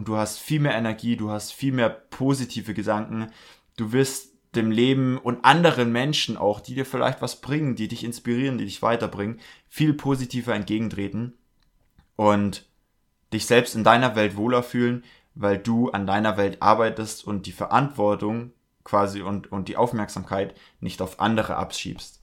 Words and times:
und 0.00 0.08
du 0.08 0.16
hast 0.16 0.38
viel 0.38 0.60
mehr 0.60 0.74
Energie, 0.74 1.14
du 1.14 1.28
hast 1.28 1.52
viel 1.52 1.74
mehr 1.74 1.90
positive 1.90 2.72
Gedanken, 2.72 3.26
du 3.76 3.92
wirst 3.92 4.32
dem 4.54 4.70
Leben 4.70 5.18
und 5.18 5.44
anderen 5.44 5.92
Menschen 5.92 6.38
auch, 6.38 6.60
die 6.60 6.74
dir 6.74 6.86
vielleicht 6.86 7.20
was 7.20 7.42
bringen, 7.42 7.76
die 7.76 7.86
dich 7.86 8.02
inspirieren, 8.02 8.56
die 8.56 8.64
dich 8.64 8.80
weiterbringen, 8.80 9.40
viel 9.68 9.92
positiver 9.92 10.54
entgegentreten 10.54 11.34
und 12.16 12.66
dich 13.34 13.44
selbst 13.44 13.74
in 13.74 13.84
deiner 13.84 14.16
Welt 14.16 14.38
wohler 14.38 14.62
fühlen, 14.62 15.04
weil 15.34 15.58
du 15.58 15.90
an 15.90 16.06
deiner 16.06 16.38
Welt 16.38 16.62
arbeitest 16.62 17.26
und 17.26 17.44
die 17.44 17.52
Verantwortung 17.52 18.52
quasi 18.84 19.20
und, 19.20 19.52
und 19.52 19.68
die 19.68 19.76
Aufmerksamkeit 19.76 20.54
nicht 20.80 21.02
auf 21.02 21.20
andere 21.20 21.56
abschiebst. 21.56 22.22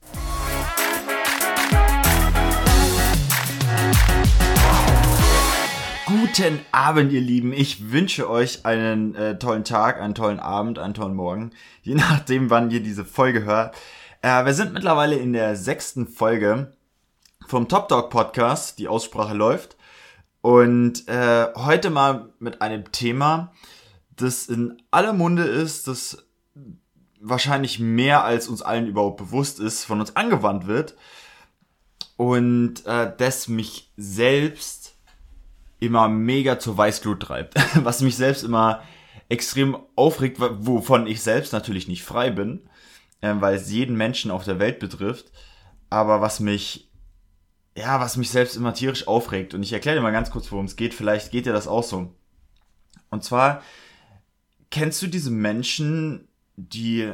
Guten 6.08 6.60
Abend, 6.72 7.12
ihr 7.12 7.20
Lieben. 7.20 7.52
Ich 7.52 7.92
wünsche 7.92 8.30
euch 8.30 8.64
einen 8.64 9.14
äh, 9.14 9.38
tollen 9.38 9.62
Tag, 9.62 10.00
einen 10.00 10.14
tollen 10.14 10.40
Abend, 10.40 10.78
einen 10.78 10.94
tollen 10.94 11.14
Morgen, 11.14 11.50
je 11.82 11.94
nachdem, 11.96 12.48
wann 12.48 12.70
ihr 12.70 12.82
diese 12.82 13.04
Folge 13.04 13.44
hört. 13.44 13.76
Äh, 14.22 14.46
wir 14.46 14.54
sind 14.54 14.72
mittlerweile 14.72 15.16
in 15.16 15.34
der 15.34 15.54
sechsten 15.54 16.06
Folge 16.06 16.72
vom 17.46 17.68
Top 17.68 17.88
Dog 17.88 18.08
Podcast. 18.08 18.78
Die 18.78 18.88
Aussprache 18.88 19.34
läuft. 19.34 19.76
Und 20.40 21.06
äh, 21.08 21.48
heute 21.54 21.90
mal 21.90 22.30
mit 22.38 22.62
einem 22.62 22.90
Thema, 22.90 23.52
das 24.16 24.46
in 24.46 24.80
aller 24.90 25.12
Munde 25.12 25.42
ist, 25.42 25.88
das 25.88 26.24
wahrscheinlich 27.20 27.80
mehr 27.80 28.24
als 28.24 28.48
uns 28.48 28.62
allen 28.62 28.86
überhaupt 28.86 29.18
bewusst 29.18 29.60
ist, 29.60 29.84
von 29.84 30.00
uns 30.00 30.16
angewandt 30.16 30.66
wird. 30.66 30.96
Und 32.16 32.86
äh, 32.86 33.12
das 33.14 33.48
mich 33.48 33.92
selbst 33.98 34.94
immer 35.80 36.08
mega 36.08 36.58
zur 36.58 36.76
Weißglut 36.76 37.20
treibt. 37.20 37.54
Was 37.84 38.00
mich 38.00 38.16
selbst 38.16 38.42
immer 38.42 38.82
extrem 39.28 39.76
aufregt, 39.94 40.38
wovon 40.40 41.06
ich 41.06 41.22
selbst 41.22 41.52
natürlich 41.52 41.88
nicht 41.88 42.02
frei 42.02 42.30
bin, 42.30 42.68
äh, 43.20 43.34
weil 43.38 43.56
es 43.56 43.70
jeden 43.70 43.96
Menschen 43.96 44.30
auf 44.30 44.44
der 44.44 44.58
Welt 44.58 44.78
betrifft. 44.78 45.30
Aber 45.90 46.20
was 46.20 46.40
mich, 46.40 46.90
ja, 47.76 48.00
was 48.00 48.16
mich 48.16 48.30
selbst 48.30 48.56
immer 48.56 48.74
tierisch 48.74 49.06
aufregt. 49.06 49.54
Und 49.54 49.62
ich 49.62 49.72
erkläre 49.72 49.96
dir 49.96 50.02
mal 50.02 50.10
ganz 50.12 50.30
kurz, 50.30 50.50
worum 50.52 50.66
es 50.66 50.76
geht. 50.76 50.94
Vielleicht 50.94 51.30
geht 51.30 51.46
dir 51.46 51.52
das 51.52 51.66
auch 51.66 51.82
so. 51.82 52.14
Und 53.10 53.24
zwar, 53.24 53.62
kennst 54.70 55.00
du 55.02 55.06
diese 55.06 55.30
Menschen, 55.30 56.28
die 56.56 57.12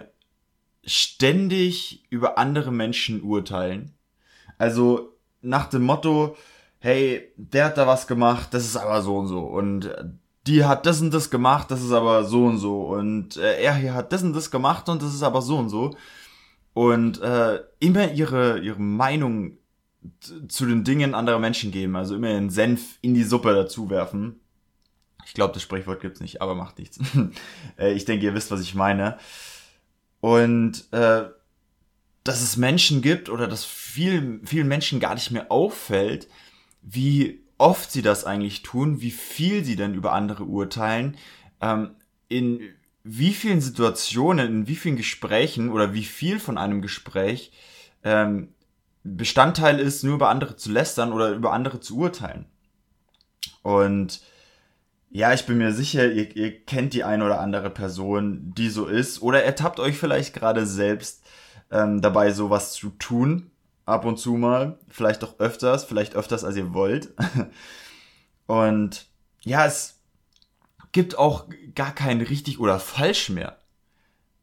ständig 0.85 2.05
über 2.11 2.37
andere 2.39 2.73
Menschen 2.73 3.23
urteilen? 3.23 3.95
Also 4.59 5.17
nach 5.41 5.69
dem 5.69 5.83
Motto, 5.83 6.37
hey, 6.85 7.33
der 7.39 7.65
hat 7.65 7.79
da 7.79 7.87
was 7.87 8.07
gemacht, 8.07 8.53
das 8.53 8.67
ist 8.67 8.77
aber 8.77 9.01
so 9.01 9.17
und 9.17 9.27
so. 9.27 9.41
Und 9.41 9.91
die 10.47 10.67
hat 10.67 10.85
das 10.85 11.01
und 11.01 11.15
das 11.15 11.31
gemacht, 11.31 11.71
das 11.71 11.83
ist 11.83 11.93
aber 11.93 12.25
so 12.25 12.45
und 12.45 12.59
so. 12.59 12.83
Und 12.83 13.39
äh, 13.39 13.63
er 13.63 13.75
hier 13.75 13.95
hat 13.95 14.13
das 14.13 14.23
und 14.23 14.35
das 14.35 14.51
gemacht 14.51 14.91
und 14.91 15.03
das 15.03 15.15
ist 15.15 15.23
aber 15.23 15.41
so 15.41 15.57
und 15.57 15.71
so. 15.71 15.97
Und 16.75 17.23
äh, 17.23 17.61
immer 17.81 18.13
ihre, 18.13 18.59
ihre 18.59 18.83
Meinung 18.83 19.57
zu 20.47 20.67
den 20.67 20.85
Dingen 20.85 21.15
anderer 21.15 21.39
Menschen 21.39 21.71
geben. 21.71 21.97
Also 21.97 22.17
immer 22.17 22.29
den 22.29 22.51
Senf 22.51 22.99
in 23.01 23.15
die 23.15 23.25
Suppe 23.25 23.55
dazu 23.55 23.89
werfen. 23.89 24.41
Ich 25.25 25.33
glaube, 25.33 25.55
das 25.55 25.63
Sprichwort 25.63 26.03
gibt's 26.03 26.21
nicht, 26.21 26.43
aber 26.43 26.55
macht 26.55 26.79
nichts. 26.79 26.99
äh, 27.79 27.95
ich 27.95 28.05
denke, 28.05 28.27
ihr 28.27 28.35
wisst, 28.35 28.51
was 28.51 28.61
ich 28.61 28.75
meine. 28.75 29.17
Und 30.21 30.85
äh, 30.93 31.25
dass 32.25 32.43
es 32.43 32.59
Menschen 32.59 33.01
gibt 33.01 33.31
oder 33.31 33.47
dass 33.49 33.65
viel, 33.65 34.43
vielen 34.45 34.69
Menschen 34.69 35.01
gar 35.01 35.15
nicht 35.15 35.31
mehr 35.31 35.51
auffällt, 35.51 36.29
wie 36.85 37.43
oft 37.59 37.91
sie 37.91 38.03
das 38.03 38.25
eigentlich 38.25 38.63
tun, 38.63 39.01
wie 39.01 39.11
viel 39.11 39.65
sie 39.65 39.77
denn 39.77 39.95
über 39.95 40.13
andere 40.13 40.45
urteilen, 40.45 41.17
ähm, 41.61 41.91
in 42.29 42.61
wie 43.03 43.33
vielen 43.33 43.61
Situationen, 43.61 44.47
in 44.47 44.69
wie 44.69 44.77
vielen 44.77 44.97
Gesprächen 44.97 45.71
oder 45.71 45.93
wie 45.95 46.05
viel 46.05 46.39
von 46.39 46.59
einem 46.59 46.83
Gespräch 46.83 47.53
ähm, 48.03 48.49
Bestandteil 49.03 49.79
ist, 49.79 50.03
nur 50.03 50.15
über 50.15 50.31
andere 50.31 50.57
zu 50.57 50.73
lästern 50.73 51.13
oder 51.13 51.31
über 51.31 51.53
andere 51.53 51.81
zu 51.81 51.99
urteilen. 51.99 52.47
Und 53.63 54.23
ja, 55.11 55.33
ich 55.33 55.45
bin 55.47 55.59
mir 55.59 55.73
sicher, 55.73 56.11
ihr, 56.11 56.35
ihr 56.35 56.65
kennt 56.65 56.95
die 56.95 57.05
eine 57.05 57.25
oder 57.25 57.41
andere 57.41 57.71
Person, 57.71 58.53
die 58.57 58.71
so 58.71 58.87
ist, 58.87 59.23
oder 59.23 59.45
ertappt 59.45 59.79
euch 59.79 59.97
vielleicht 59.97 60.35
gerade 60.35 60.67
selbst 60.67 61.23
ähm, 61.71 62.01
dabei, 62.01 62.33
sowas 62.33 62.73
zu 62.73 62.91
tun 62.91 63.51
ab 63.87 64.05
und 64.05 64.19
zu 64.19 64.35
mal, 64.35 64.79
vielleicht 64.89 65.23
auch 65.25 65.39
öfters, 65.39 65.85
vielleicht 65.85 66.15
öfters 66.15 66.45
als 66.45 66.57
ihr 66.57 66.73
wollt. 66.75 67.13
Und 68.47 69.07
ja, 69.41 69.67
es 69.67 70.01
gibt 70.93 71.19
auch 71.19 71.47
gar 71.75 71.95
kein 71.95 72.21
richtig 72.21 72.61
oder 72.61 72.79
falsch 72.79 73.31
mehr. 73.31 73.59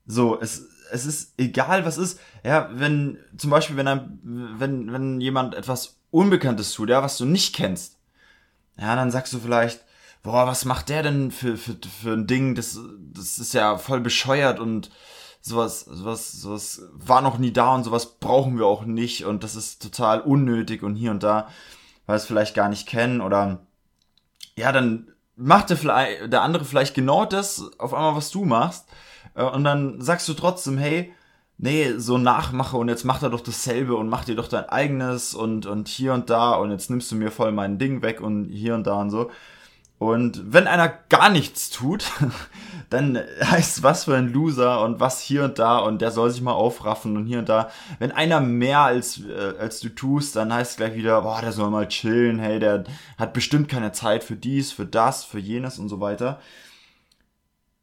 So, 0.06 0.40
es, 0.40 0.68
es 0.92 1.06
ist 1.06 1.34
egal, 1.38 1.86
was 1.86 1.98
ist. 1.98 2.20
Ja, 2.44 2.70
wenn, 2.74 3.18
zum 3.38 3.50
Beispiel, 3.50 3.78
wenn, 3.78 3.88
ein, 3.88 4.20
wenn, 4.24 4.92
wenn 4.92 5.22
jemand 5.22 5.56
etwas 5.56 6.00
Unbekanntes 6.12 6.74
tut, 6.74 6.90
ja, 6.90 7.02
was 7.02 7.18
du 7.18 7.26
nicht 7.26 7.56
kennst, 7.56 7.98
ja, 8.78 8.96
dann 8.96 9.12
sagst 9.12 9.34
du 9.34 9.40
vielleicht, 9.40 9.84
boah, 10.24 10.46
was 10.48 10.66
macht 10.66 10.90
der 10.90 11.04
denn 11.04 11.32
für, 11.32 11.58
für, 11.58 11.78
für 12.02 12.14
ein 12.14 12.28
Ding? 12.28 12.56
Das, 12.56 12.80
das 13.14 13.38
ist 13.38 13.54
ja 13.54 13.78
voll 13.78 14.02
bescheuert 14.02 14.60
und 14.60 14.92
sowas, 15.42 15.82
sowas, 15.82 16.32
sowas 16.32 16.84
war 16.94 17.22
noch 17.22 17.38
nie 17.38 17.52
da 17.52 17.74
und 17.74 17.84
sowas 17.84 18.20
brauchen 18.20 18.58
wir 18.58 18.66
auch 18.66 18.86
nicht 18.86 19.26
und 19.26 19.44
das 19.44 19.56
ist 19.56 19.82
total 19.82 20.22
unnötig 20.22 20.84
und 20.84 20.96
hier 20.96 21.12
und 21.12 21.24
da, 21.24 21.48
weil 22.06 22.18
es 22.18 22.26
vielleicht 22.26 22.56
gar 22.56 22.70
nicht 22.70 22.88
kennen 22.88 23.22
oder 23.22 23.66
ja, 24.56 24.72
dann 24.72 25.12
macht 25.36 25.70
der, 25.70 25.78
vielleicht, 25.78 26.32
der 26.32 26.42
andere 26.42 26.66
vielleicht 26.66 26.94
genau 26.94 27.26
das 27.26 27.72
auf 27.80 27.94
einmal, 27.94 28.16
was 28.16 28.32
du 28.32 28.46
machst 28.46 28.88
äh, 29.34 29.44
und 29.44 29.64
dann 29.64 30.02
sagst 30.02 30.28
du 30.30 30.34
trotzdem, 30.34 30.78
hey, 30.78 31.14
nee, 31.58 31.94
so 31.98 32.18
Nachmache 32.18 32.78
und 32.78 32.90
jetzt 32.90 33.06
macht 33.06 33.24
er 33.24 33.30
doch 33.30 33.42
dasselbe 33.42 33.96
und 33.96 34.10
mach 34.10 34.26
dir 34.26 34.36
doch 34.36 34.48
dein 34.48 34.66
eigenes 34.66 35.34
und, 35.34 35.66
und 35.66 35.88
hier 35.88 36.14
und 36.14 36.30
da 36.30 36.54
und 36.54 36.72
jetzt 36.72 36.90
nimmst 36.90 37.12
du 37.12 37.16
mir 37.16 37.32
voll 37.32 37.52
mein 37.52 37.78
Ding 37.80 38.02
weg 38.02 38.22
und 38.22 38.46
hier 38.46 38.76
und 38.76 38.86
da 38.86 38.96
und 38.96 39.12
so. 39.12 39.32
Und 40.02 40.52
wenn 40.52 40.66
einer 40.66 40.90
gar 40.90 41.30
nichts 41.30 41.70
tut, 41.70 42.12
dann 42.90 43.20
heißt 43.40 43.84
was 43.84 44.06
für 44.06 44.16
ein 44.16 44.34
Loser 44.34 44.82
und 44.84 45.00
was 45.00 45.22
hier 45.22 45.44
und 45.44 45.60
da 45.60 45.78
und 45.78 46.02
der 46.02 46.10
soll 46.10 46.32
sich 46.32 46.42
mal 46.42 46.54
aufraffen 46.54 47.16
und 47.18 47.28
hier 47.28 47.38
und 47.38 47.50
da. 47.50 47.70
Wenn 48.00 48.12
einer 48.12 48.40
mehr 48.40 48.80
als, 48.80 49.24
äh, 49.24 49.54
als 49.60 49.80
du 49.80 49.90
tust, 49.90 50.36
dann 50.36 50.52
heißt 50.52 50.72
es 50.72 50.78
gleich 50.78 50.96
wieder, 50.96 51.22
boah, 51.22 51.40
der 51.42 51.52
soll 51.52 51.70
mal 51.70 51.88
chillen, 51.88 52.40
hey, 52.40 52.58
der 52.58 52.86
hat 53.20 53.34
bestimmt 53.34 53.70
keine 53.70 53.92
Zeit 53.92 54.24
für 54.24 54.36
dies, 54.36 54.72
für 54.72 54.88
das, 54.88 55.24
für 55.24 55.38
jenes 55.38 55.78
und 55.78 55.88
so 55.88 56.00
weiter. 56.00 56.42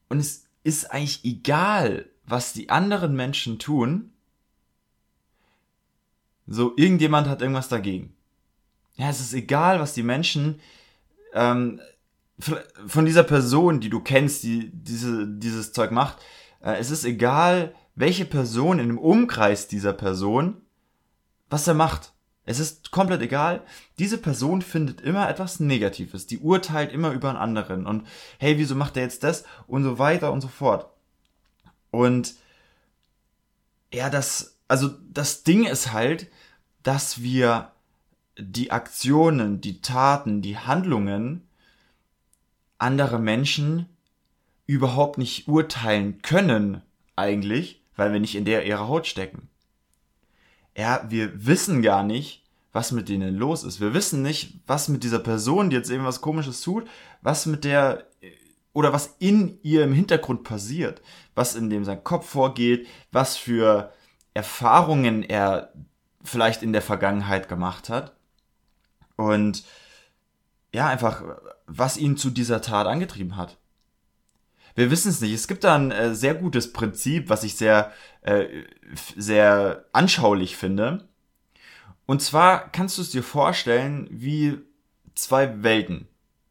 Und 0.08 0.18
es 0.18 0.48
ist 0.64 0.90
eigentlich 0.90 1.24
egal, 1.24 2.06
was 2.26 2.52
die 2.52 2.68
anderen 2.68 3.14
Menschen 3.14 3.60
tun. 3.60 4.10
So, 6.48 6.72
irgendjemand 6.76 7.28
hat 7.28 7.42
irgendwas 7.42 7.68
dagegen. 7.68 8.12
Ja, 8.96 9.08
es 9.08 9.20
ist 9.20 9.34
egal, 9.34 9.78
was 9.78 9.92
die 9.92 10.02
Menschen 10.02 10.58
ähm, 11.32 11.80
von 12.38 13.04
dieser 13.04 13.24
Person, 13.24 13.80
die 13.80 13.90
du 13.90 14.00
kennst, 14.00 14.42
die 14.42 14.70
diese, 14.72 15.26
dieses 15.26 15.72
Zeug 15.72 15.90
macht, 15.90 16.18
äh, 16.60 16.76
es 16.78 16.90
ist 16.90 17.04
egal, 17.04 17.74
welche 17.94 18.24
Person 18.24 18.78
in 18.78 18.88
dem 18.88 18.98
Umkreis 18.98 19.66
dieser 19.66 19.92
Person, 19.92 20.62
was 21.50 21.66
er 21.66 21.74
macht. 21.74 22.12
Es 22.44 22.60
ist 22.60 22.92
komplett 22.92 23.20
egal. 23.20 23.62
Diese 23.98 24.16
Person 24.16 24.62
findet 24.62 25.00
immer 25.02 25.28
etwas 25.28 25.60
Negatives. 25.60 26.26
Die 26.26 26.38
urteilt 26.38 26.92
immer 26.92 27.10
über 27.10 27.28
einen 27.28 27.38
anderen. 27.38 27.86
Und 27.86 28.06
hey, 28.38 28.56
wieso 28.56 28.74
macht 28.74 28.96
er 28.96 29.02
jetzt 29.02 29.22
das? 29.22 29.44
Und 29.66 29.82
so 29.82 29.98
weiter 29.98 30.32
und 30.32 30.40
so 30.40 30.48
fort. 30.48 30.88
Und 31.90 32.36
ja, 33.92 34.08
das, 34.08 34.56
also 34.66 34.88
das 35.10 35.42
Ding 35.42 35.66
ist 35.66 35.92
halt, 35.92 36.28
dass 36.82 37.20
wir 37.22 37.72
die 38.38 38.70
Aktionen, 38.70 39.60
die 39.60 39.82
Taten, 39.82 40.40
die 40.40 40.56
Handlungen 40.56 41.47
andere 42.78 43.18
Menschen 43.18 43.86
überhaupt 44.66 45.18
nicht 45.18 45.48
urteilen 45.48 46.22
können, 46.22 46.82
eigentlich, 47.16 47.82
weil 47.96 48.12
wir 48.12 48.20
nicht 48.20 48.36
in 48.36 48.44
der 48.44 48.64
ihrer 48.66 48.88
Haut 48.88 49.06
stecken. 49.06 49.48
Ja, 50.76 51.04
wir 51.08 51.46
wissen 51.46 51.82
gar 51.82 52.04
nicht, 52.04 52.44
was 52.72 52.92
mit 52.92 53.08
denen 53.08 53.36
los 53.36 53.64
ist. 53.64 53.80
Wir 53.80 53.94
wissen 53.94 54.22
nicht, 54.22 54.60
was 54.66 54.88
mit 54.88 55.02
dieser 55.02 55.18
Person, 55.18 55.70
die 55.70 55.76
jetzt 55.76 55.90
irgendwas 55.90 56.20
komisches 56.20 56.60
tut, 56.60 56.88
was 57.22 57.46
mit 57.46 57.64
der 57.64 58.06
oder 58.72 58.92
was 58.92 59.16
in 59.18 59.58
ihr 59.62 59.82
im 59.82 59.92
Hintergrund 59.92 60.44
passiert, 60.44 61.02
was 61.34 61.56
in 61.56 61.70
dem 61.70 61.84
sein 61.84 62.04
Kopf 62.04 62.28
vorgeht, 62.28 62.86
was 63.10 63.36
für 63.36 63.92
Erfahrungen 64.34 65.24
er 65.24 65.72
vielleicht 66.22 66.62
in 66.62 66.72
der 66.72 66.82
Vergangenheit 66.82 67.48
gemacht 67.48 67.88
hat. 67.88 68.14
Und 69.16 69.64
ja, 70.78 70.86
einfach 70.86 71.24
was 71.66 71.96
ihn 71.96 72.16
zu 72.16 72.30
dieser 72.30 72.62
Tat 72.62 72.86
angetrieben 72.86 73.36
hat. 73.36 73.58
Wir 74.76 74.92
wissen 74.92 75.10
es 75.10 75.20
nicht. 75.20 75.34
Es 75.34 75.48
gibt 75.48 75.64
da 75.64 75.74
ein 75.74 75.90
äh, 75.90 76.14
sehr 76.14 76.36
gutes 76.36 76.72
Prinzip, 76.72 77.28
was 77.28 77.42
ich 77.42 77.56
sehr, 77.56 77.90
äh, 78.20 78.46
sehr 79.16 79.86
anschaulich 79.92 80.56
finde. 80.56 81.08
Und 82.06 82.22
zwar 82.22 82.70
kannst 82.70 82.96
du 82.96 83.02
es 83.02 83.10
dir 83.10 83.24
vorstellen 83.24 84.06
wie 84.08 84.58
zwei 85.16 85.64
Welten. 85.64 86.06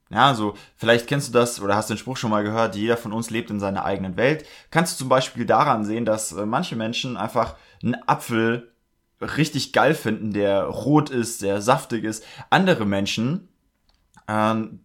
Ja, 0.09 0.33
so, 0.33 0.55
vielleicht 0.75 1.07
kennst 1.07 1.29
du 1.29 1.31
das 1.31 1.61
oder 1.61 1.77
hast 1.77 1.89
den 1.89 1.97
Spruch 1.97 2.17
schon 2.17 2.31
mal 2.31 2.43
gehört, 2.43 2.75
jeder 2.75 2.97
von 2.97 3.13
uns 3.13 3.29
lebt 3.29 3.49
in 3.49 3.61
seiner 3.61 3.85
eigenen 3.85 4.17
Welt. 4.17 4.45
Kannst 4.71 4.95
du 4.95 4.97
zum 5.03 5.09
Beispiel 5.09 5.45
daran 5.45 5.85
sehen, 5.85 6.03
dass 6.03 6.33
äh, 6.33 6.45
manche 6.45 6.75
Menschen 6.75 7.15
einfach 7.15 7.55
einen 7.81 7.95
Apfel 8.07 8.73
richtig 9.21 9.71
geil 9.71 9.95
finden, 9.95 10.33
der 10.33 10.63
rot 10.65 11.09
ist, 11.09 11.41
der 11.41 11.61
saftig 11.61 12.03
ist. 12.03 12.25
Andere 12.49 12.85
Menschen 12.85 13.47
ähm, 14.27 14.79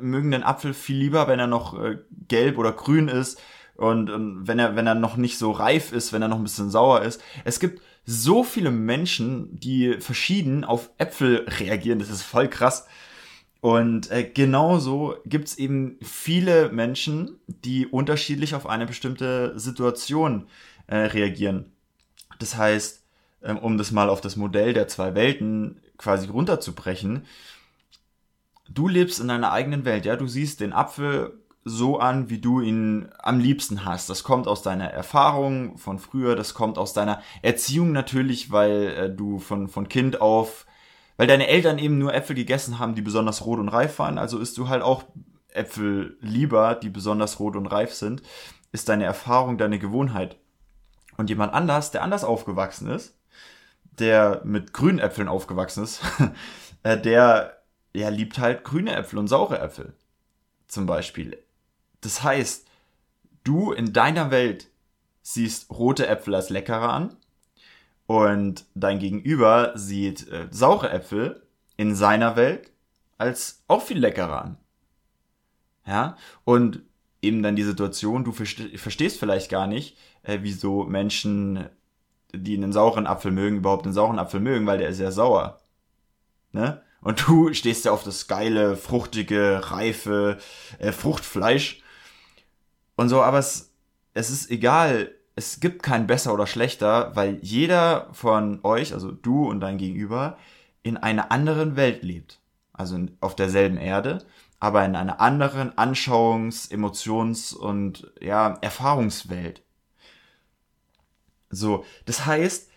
mögen 0.00 0.30
den 0.30 0.42
Apfel 0.42 0.74
viel 0.74 0.96
lieber, 0.96 1.28
wenn 1.28 1.38
er 1.38 1.46
noch 1.46 1.78
äh, 1.78 1.98
gelb 2.28 2.58
oder 2.58 2.72
grün 2.72 3.08
ist 3.08 3.40
und, 3.74 4.10
und 4.10 4.46
wenn 4.46 4.58
er 4.58 4.76
wenn 4.76 4.86
er 4.86 4.94
noch 4.94 5.16
nicht 5.16 5.38
so 5.38 5.50
reif 5.50 5.92
ist, 5.92 6.12
wenn 6.12 6.22
er 6.22 6.28
noch 6.28 6.36
ein 6.36 6.44
bisschen 6.44 6.70
sauer 6.70 7.02
ist. 7.02 7.22
Es 7.44 7.58
gibt 7.60 7.82
so 8.04 8.42
viele 8.44 8.70
Menschen, 8.70 9.58
die 9.58 9.94
verschieden 10.00 10.64
auf 10.64 10.90
Äpfel 10.98 11.46
reagieren. 11.48 11.98
Das 11.98 12.10
ist 12.10 12.22
voll 12.22 12.48
krass. 12.48 12.86
Und 13.60 14.10
äh, 14.10 14.24
genauso 14.24 15.14
gibt's 15.24 15.54
eben 15.56 15.96
viele 16.02 16.70
Menschen, 16.70 17.38
die 17.46 17.86
unterschiedlich 17.86 18.56
auf 18.56 18.66
eine 18.66 18.86
bestimmte 18.86 19.56
Situation 19.56 20.48
äh, 20.88 20.96
reagieren. 20.96 21.70
Das 22.40 22.56
heißt, 22.56 23.04
ähm, 23.44 23.58
um 23.58 23.78
das 23.78 23.92
mal 23.92 24.08
auf 24.08 24.20
das 24.20 24.34
Modell 24.34 24.72
der 24.72 24.88
zwei 24.88 25.14
Welten 25.14 25.80
quasi 25.96 26.28
runterzubrechen, 26.28 27.24
du 28.74 28.88
lebst 28.88 29.20
in 29.20 29.28
deiner 29.28 29.52
eigenen 29.52 29.84
Welt, 29.84 30.04
ja, 30.04 30.16
du 30.16 30.26
siehst 30.26 30.60
den 30.60 30.72
Apfel 30.72 31.38
so 31.64 31.98
an, 31.98 32.28
wie 32.28 32.38
du 32.38 32.60
ihn 32.60 33.08
am 33.18 33.38
liebsten 33.38 33.84
hast. 33.84 34.10
Das 34.10 34.24
kommt 34.24 34.48
aus 34.48 34.62
deiner 34.62 34.90
Erfahrung 34.90 35.78
von 35.78 35.98
früher, 35.98 36.34
das 36.34 36.54
kommt 36.54 36.76
aus 36.76 36.92
deiner 36.92 37.22
Erziehung 37.40 37.92
natürlich, 37.92 38.50
weil 38.50 38.86
äh, 38.88 39.10
du 39.10 39.38
von, 39.38 39.68
von 39.68 39.88
Kind 39.88 40.20
auf, 40.20 40.66
weil 41.16 41.28
deine 41.28 41.46
Eltern 41.46 41.78
eben 41.78 41.98
nur 41.98 42.14
Äpfel 42.14 42.34
gegessen 42.34 42.78
haben, 42.78 42.94
die 42.94 43.02
besonders 43.02 43.44
rot 43.44 43.60
und 43.60 43.68
reif 43.68 43.98
waren, 43.98 44.18
also 44.18 44.38
isst 44.38 44.58
du 44.58 44.68
halt 44.68 44.82
auch 44.82 45.04
Äpfel 45.48 46.16
lieber, 46.20 46.74
die 46.74 46.90
besonders 46.90 47.38
rot 47.38 47.56
und 47.56 47.66
reif 47.66 47.94
sind, 47.94 48.22
ist 48.72 48.88
deine 48.88 49.04
Erfahrung, 49.04 49.58
deine 49.58 49.78
Gewohnheit. 49.78 50.36
Und 51.18 51.28
jemand 51.28 51.52
anders, 51.52 51.90
der 51.90 52.02
anders 52.02 52.24
aufgewachsen 52.24 52.88
ist, 52.88 53.14
der 53.98 54.40
mit 54.44 54.72
grünen 54.72 54.98
Äpfeln 54.98 55.28
aufgewachsen 55.28 55.84
ist, 55.84 56.00
äh, 56.82 56.98
der 56.98 57.61
ja, 57.94 58.08
liebt 58.08 58.38
halt 58.38 58.64
grüne 58.64 58.94
Äpfel 58.94 59.18
und 59.18 59.28
saure 59.28 59.58
Äpfel. 59.60 59.94
Zum 60.66 60.86
Beispiel. 60.86 61.38
Das 62.00 62.22
heißt, 62.22 62.66
du 63.44 63.72
in 63.72 63.92
deiner 63.92 64.30
Welt 64.30 64.68
siehst 65.22 65.70
rote 65.70 66.06
Äpfel 66.06 66.34
als 66.34 66.50
leckerer 66.50 66.92
an 66.92 67.16
und 68.06 68.64
dein 68.74 68.98
Gegenüber 68.98 69.72
sieht 69.74 70.28
äh, 70.28 70.48
saure 70.50 70.90
Äpfel 70.90 71.46
in 71.76 71.94
seiner 71.94 72.36
Welt 72.36 72.72
als 73.18 73.62
auch 73.68 73.82
viel 73.82 73.98
leckerer 73.98 74.42
an. 74.42 74.58
Ja, 75.86 76.16
und 76.44 76.82
eben 77.22 77.42
dann 77.42 77.56
die 77.56 77.62
Situation, 77.62 78.24
du 78.24 78.32
verstehst 78.32 79.18
vielleicht 79.18 79.50
gar 79.50 79.66
nicht, 79.66 79.96
äh, 80.22 80.38
wieso 80.42 80.84
Menschen, 80.84 81.68
die 82.32 82.56
einen 82.56 82.72
sauren 82.72 83.06
Apfel 83.06 83.30
mögen, 83.30 83.58
überhaupt 83.58 83.84
einen 83.84 83.94
sauren 83.94 84.18
Apfel 84.18 84.40
mögen, 84.40 84.66
weil 84.66 84.78
der 84.78 84.88
ist 84.88 85.00
ja 85.00 85.10
sauer. 85.10 85.60
Ne? 86.52 86.82
Und 87.02 87.26
du 87.28 87.52
stehst 87.52 87.84
ja 87.84 87.92
auf 87.92 88.04
das 88.04 88.26
geile, 88.26 88.76
fruchtige, 88.76 89.70
reife 89.70 90.38
äh, 90.78 90.92
Fruchtfleisch 90.92 91.82
und 92.96 93.08
so, 93.08 93.22
aber 93.22 93.38
es, 93.38 93.72
es 94.14 94.30
ist 94.30 94.50
egal, 94.50 95.12
es 95.34 95.60
gibt 95.60 95.82
kein 95.82 96.06
besser 96.06 96.32
oder 96.34 96.46
schlechter, 96.46 97.14
weil 97.16 97.38
jeder 97.42 98.08
von 98.12 98.60
euch, 98.62 98.92
also 98.92 99.10
du 99.10 99.48
und 99.48 99.60
dein 99.60 99.78
Gegenüber, 99.78 100.38
in 100.82 100.96
einer 100.96 101.32
anderen 101.32 101.76
Welt 101.76 102.02
lebt. 102.02 102.40
Also 102.72 102.98
auf 103.20 103.36
derselben 103.36 103.76
Erde, 103.76 104.24
aber 104.58 104.84
in 104.84 104.96
einer 104.96 105.20
anderen 105.20 105.72
Anschauungs-, 105.72 106.70
Emotions- 106.70 107.52
und 107.52 108.12
ja, 108.20 108.58
Erfahrungswelt. 108.60 109.62
So, 111.50 111.84
das 112.06 112.24
heißt, 112.24 112.70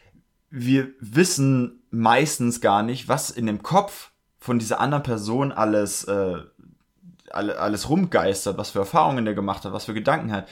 wir 0.49 0.89
wissen 0.99 1.83
meistens 1.91 2.61
gar 2.61 2.83
nicht, 2.83 3.07
was 3.07 3.29
in 3.29 3.45
dem 3.45 3.63
Kopf 3.63 4.11
von 4.45 4.59
dieser 4.59 4.79
anderen 4.79 5.01
Person 5.01 5.51
alles 5.51 6.03
äh, 6.03 6.37
alles 7.31 7.89
rumgeistert, 7.89 8.59
was 8.59 8.69
für 8.69 8.79
Erfahrungen 8.79 9.25
er 9.25 9.33
gemacht 9.33 9.65
hat, 9.65 9.73
was 9.73 9.85
für 9.85 9.95
Gedanken 9.95 10.31
hat, 10.31 10.47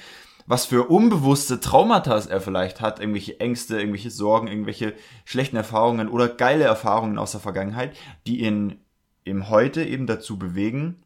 was 0.47 0.65
für 0.65 0.89
unbewusste 0.89 1.59
Traumata 1.59 2.17
er 2.17 2.41
vielleicht 2.41 2.81
hat, 2.81 2.99
irgendwelche 2.99 3.39
Ängste, 3.39 3.77
irgendwelche 3.77 4.09
Sorgen, 4.09 4.47
irgendwelche 4.47 4.95
schlechten 5.25 5.55
Erfahrungen 5.55 6.09
oder 6.09 6.27
geile 6.27 6.63
Erfahrungen 6.63 7.19
aus 7.19 7.31
der 7.33 7.39
Vergangenheit, 7.39 7.95
die 8.25 8.41
ihn 8.41 8.81
im 9.25 9.49
Heute 9.49 9.83
eben 9.83 10.07
dazu 10.07 10.39
bewegen, 10.39 11.03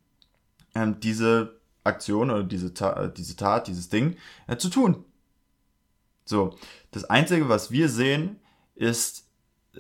ähm, 0.74 1.02
diese 1.02 1.60
Aktion 1.84 2.32
oder 2.32 2.46
diese, 2.46 2.74
Ta 2.74 3.04
äh, 3.04 3.14
diese 3.14 3.36
Tat, 3.36 3.68
dieses 3.68 3.90
Ding 3.90 4.16
äh, 4.48 4.56
zu 4.56 4.70
tun. 4.70 5.04
So, 6.24 6.56
das 6.92 7.04
Einzige, 7.04 7.50
was 7.50 7.70
wir 7.70 7.90
sehen, 7.90 8.40
ist 8.76 9.27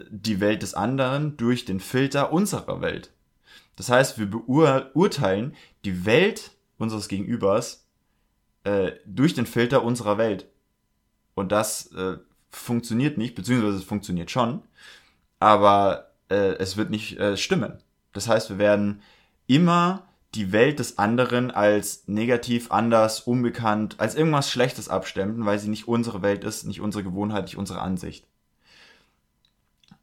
die 0.10 0.40
Welt 0.40 0.62
des 0.62 0.74
anderen 0.74 1.38
durch 1.38 1.66
den 1.66 1.80
Filter 1.80 2.32
unserer 2.32 2.82
Welt. 2.82 3.12
Das 3.76 3.90
heißt, 3.90 4.18
wir 4.18 4.26
beurteilen 4.26 5.56
die 5.86 6.06
Welt 6.06 6.52
unseres 6.78 7.08
Gegenübers 7.08 7.86
äh, 8.64 8.92
durch 9.06 9.34
den 9.34 9.46
Filter 9.46 9.84
unserer 9.84 10.18
Welt. 10.18 10.48
Und 11.36 11.52
das 11.52 11.92
äh, 11.94 12.18
funktioniert 12.50 13.18
nicht, 13.18 13.36
beziehungsweise 13.36 13.78
es 13.78 13.84
funktioniert 13.84 14.32
schon, 14.32 14.64
aber 15.40 16.12
äh, 16.30 16.56
es 16.58 16.78
wird 16.78 16.90
nicht 16.90 17.20
äh, 17.20 17.38
stimmen. 17.38 17.80
Das 18.14 18.28
heißt, 18.28 18.50
wir 18.50 18.58
werden 18.58 19.02
immer 19.46 20.08
die 20.36 20.52
Welt 20.52 20.80
des 20.80 20.98
anderen 20.98 21.52
als 21.52 22.08
negativ, 22.08 22.72
anders, 22.72 23.22
unbekannt, 23.22 23.96
als 24.00 24.16
irgendwas 24.16 24.52
Schlechtes 24.52 24.90
abstempeln, 24.90 25.46
weil 25.46 25.60
sie 25.60 25.70
nicht 25.70 25.88
unsere 25.88 26.22
Welt 26.22 26.44
ist, 26.44 26.66
nicht 26.66 26.82
unsere 26.82 27.04
Gewohnheit, 27.04 27.46
nicht 27.46 27.58
unsere 27.58 27.82
Ansicht. 27.82 28.26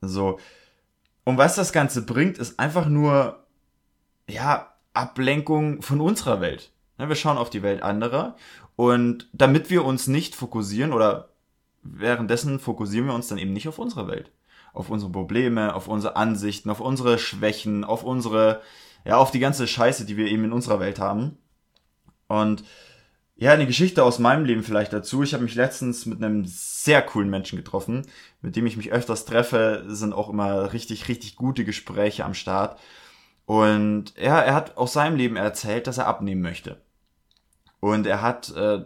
So. 0.09 0.39
Und 1.25 1.39
was 1.39 1.55
das 1.55 1.73
Ganze 1.73 2.03
bringt, 2.03 2.39
ist 2.39 2.59
einfach 2.59 2.87
nur 2.87 3.45
ja, 4.29 4.75
Ablenkung 4.93 5.83
von 5.83 6.01
unserer 6.01 6.41
Welt. 6.41 6.71
Wir 6.97 7.15
schauen 7.17 7.39
auf 7.39 7.51
die 7.51 7.63
Welt 7.63 7.83
anderer 7.83 8.37
und 8.77 9.29
damit 9.33 9.69
wir 9.69 9.85
uns 9.85 10.07
nicht 10.07 10.35
fokussieren 10.35 10.93
oder 10.93 11.31
währenddessen 11.83 12.61
fokussieren 12.61 13.07
wir 13.07 13.15
uns 13.15 13.29
dann 13.29 13.39
eben 13.39 13.53
nicht 13.53 13.69
auf 13.69 13.79
unsere 13.79 14.07
Welt, 14.07 14.31
auf 14.73 14.91
unsere 14.91 15.11
Probleme, 15.11 15.75
auf 15.75 15.89
unsere 15.89 16.17
Ansichten, 16.17 16.71
auf 16.71 16.81
unsere 16.81 17.19
Schwächen, 17.19 17.85
auf 17.85 18.05
unsere, 18.05 18.63
ja, 19.05 19.17
auf 19.17 19.33
die 19.33 19.41
ganze 19.41 19.67
Scheiße, 19.67 20.07
die 20.07 20.17
wir 20.17 20.27
eben 20.27 20.45
in 20.45 20.53
unserer 20.53 20.81
Welt 20.81 21.01
haben. 21.01 21.37
Und 22.29 22.65
ja, 23.37 23.53
eine 23.53 23.67
Geschichte 23.67 24.05
aus 24.05 24.19
meinem 24.19 24.45
Leben 24.45 24.63
vielleicht 24.63 24.93
dazu. 24.93 25.23
Ich 25.23 25.35
habe 25.35 25.43
mich 25.43 25.57
letztens 25.57 26.07
mit 26.07 26.23
einem 26.23 26.45
sehr 26.47 27.03
coolen 27.03 27.31
Menschen 27.31 27.57
getroffen, 27.57 28.07
mit 28.43 28.55
dem 28.55 28.67
ich 28.67 28.77
mich 28.77 28.93
öfters 28.93 29.25
treffe, 29.25 29.85
sind 29.89 30.13
auch 30.13 30.29
immer 30.29 30.73
richtig, 30.73 31.09
richtig 31.09 31.35
gute 31.37 31.65
Gespräche 31.65 32.25
am 32.25 32.35
Start. 32.35 32.79
Und 33.47 34.15
ja, 34.17 34.41
er 34.41 34.55
hat 34.55 34.77
aus 34.77 34.93
seinem 34.93 35.17
Leben 35.17 35.37
erzählt, 35.37 35.87
dass 35.87 35.99
er 35.99 36.07
abnehmen 36.07 36.43
möchte. 36.43 36.81
Und 37.81 38.07
er 38.07 38.23
hat 38.23 38.55
äh, 38.57 38.83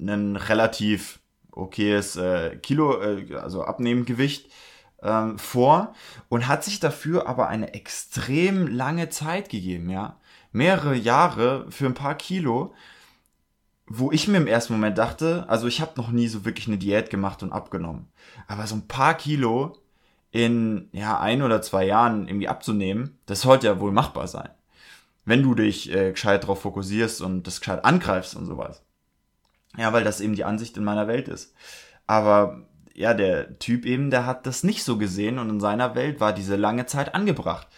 ein 0.00 0.36
relativ 0.36 1.18
okayes 1.50 2.16
äh, 2.16 2.56
Kilo, 2.56 3.02
äh, 3.02 3.34
also 3.34 3.64
Abnehmgewicht 3.64 4.50
ähm, 5.02 5.38
vor 5.38 5.92
und 6.28 6.48
hat 6.48 6.64
sich 6.64 6.80
dafür 6.80 7.26
aber 7.26 7.48
eine 7.48 7.74
extrem 7.74 8.68
lange 8.68 9.10
Zeit 9.10 9.48
gegeben, 9.48 9.90
ja. 9.90 10.18
Mehrere 10.50 10.94
Jahre 10.94 11.66
für 11.70 11.84
ein 11.84 11.94
paar 11.94 12.14
Kilo, 12.14 12.72
wo 13.88 14.12
ich 14.12 14.28
mir 14.28 14.36
im 14.36 14.46
ersten 14.46 14.74
Moment 14.74 14.98
dachte, 14.98 15.46
also 15.48 15.66
ich 15.66 15.80
habe 15.80 15.92
noch 15.96 16.10
nie 16.10 16.28
so 16.28 16.44
wirklich 16.44 16.68
eine 16.68 16.78
Diät 16.78 17.10
gemacht 17.10 17.42
und 17.42 17.52
abgenommen. 17.52 18.08
Aber 18.46 18.66
so 18.66 18.74
ein 18.74 18.86
paar 18.86 19.14
Kilo 19.14 19.78
in 20.30 20.88
ja 20.92 21.18
ein 21.18 21.42
oder 21.42 21.62
zwei 21.62 21.84
Jahren 21.86 22.28
irgendwie 22.28 22.48
abzunehmen, 22.48 23.18
das 23.26 23.40
sollte 23.40 23.66
ja 23.66 23.80
wohl 23.80 23.92
machbar 23.92 24.28
sein. 24.28 24.50
Wenn 25.24 25.42
du 25.42 25.54
dich 25.54 25.92
äh, 25.94 26.12
gescheit 26.12 26.42
darauf 26.42 26.62
fokussierst 26.62 27.22
und 27.22 27.46
das 27.46 27.60
gescheit 27.60 27.84
angreifst 27.84 28.36
und 28.36 28.46
sowas. 28.46 28.82
Ja, 29.76 29.92
weil 29.92 30.04
das 30.04 30.20
eben 30.20 30.34
die 30.34 30.44
Ansicht 30.44 30.76
in 30.76 30.84
meiner 30.84 31.06
Welt 31.06 31.28
ist. 31.28 31.54
Aber 32.06 32.66
ja, 32.94 33.14
der 33.14 33.58
Typ 33.58 33.86
eben, 33.86 34.10
der 34.10 34.26
hat 34.26 34.46
das 34.46 34.64
nicht 34.64 34.82
so 34.82 34.98
gesehen 34.98 35.38
und 35.38 35.50
in 35.50 35.60
seiner 35.60 35.94
Welt 35.94 36.20
war 36.20 36.32
diese 36.32 36.56
lange 36.56 36.86
Zeit 36.86 37.14
angebracht. 37.14 37.68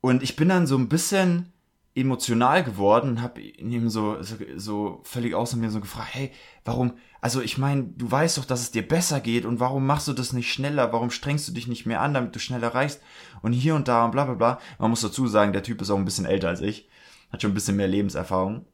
Und 0.00 0.22
ich 0.22 0.36
bin 0.36 0.48
dann 0.48 0.66
so 0.66 0.76
ein 0.76 0.88
bisschen 0.88 1.52
emotional 1.94 2.64
geworden 2.64 3.20
habe 3.20 3.40
ihn 3.40 3.90
so, 3.90 4.22
so, 4.22 4.36
so 4.56 5.00
völlig 5.04 5.34
außer 5.34 5.56
mir 5.58 5.70
so 5.70 5.80
gefragt, 5.80 6.08
hey, 6.12 6.32
warum, 6.64 6.94
also 7.20 7.42
ich 7.42 7.58
meine, 7.58 7.84
du 7.84 8.10
weißt 8.10 8.38
doch, 8.38 8.46
dass 8.46 8.62
es 8.62 8.70
dir 8.70 8.86
besser 8.86 9.20
geht 9.20 9.44
und 9.44 9.60
warum 9.60 9.86
machst 9.86 10.08
du 10.08 10.14
das 10.14 10.32
nicht 10.32 10.50
schneller? 10.50 10.92
Warum 10.92 11.10
strengst 11.10 11.48
du 11.48 11.52
dich 11.52 11.66
nicht 11.66 11.84
mehr 11.84 12.00
an, 12.00 12.14
damit 12.14 12.34
du 12.34 12.38
schneller 12.38 12.74
reichst? 12.74 13.02
Und 13.42 13.52
hier 13.52 13.74
und 13.74 13.88
da 13.88 14.06
und 14.06 14.12
bla 14.12 14.24
bla 14.24 14.34
bla. 14.34 14.58
Man 14.78 14.90
muss 14.90 15.02
dazu 15.02 15.26
sagen, 15.26 15.52
der 15.52 15.62
Typ 15.62 15.82
ist 15.82 15.90
auch 15.90 15.98
ein 15.98 16.06
bisschen 16.06 16.24
älter 16.24 16.48
als 16.48 16.62
ich, 16.62 16.88
hat 17.30 17.42
schon 17.42 17.50
ein 17.50 17.54
bisschen 17.54 17.76
mehr 17.76 17.88
Lebenserfahrung. 17.88 18.64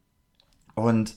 Und 0.75 1.17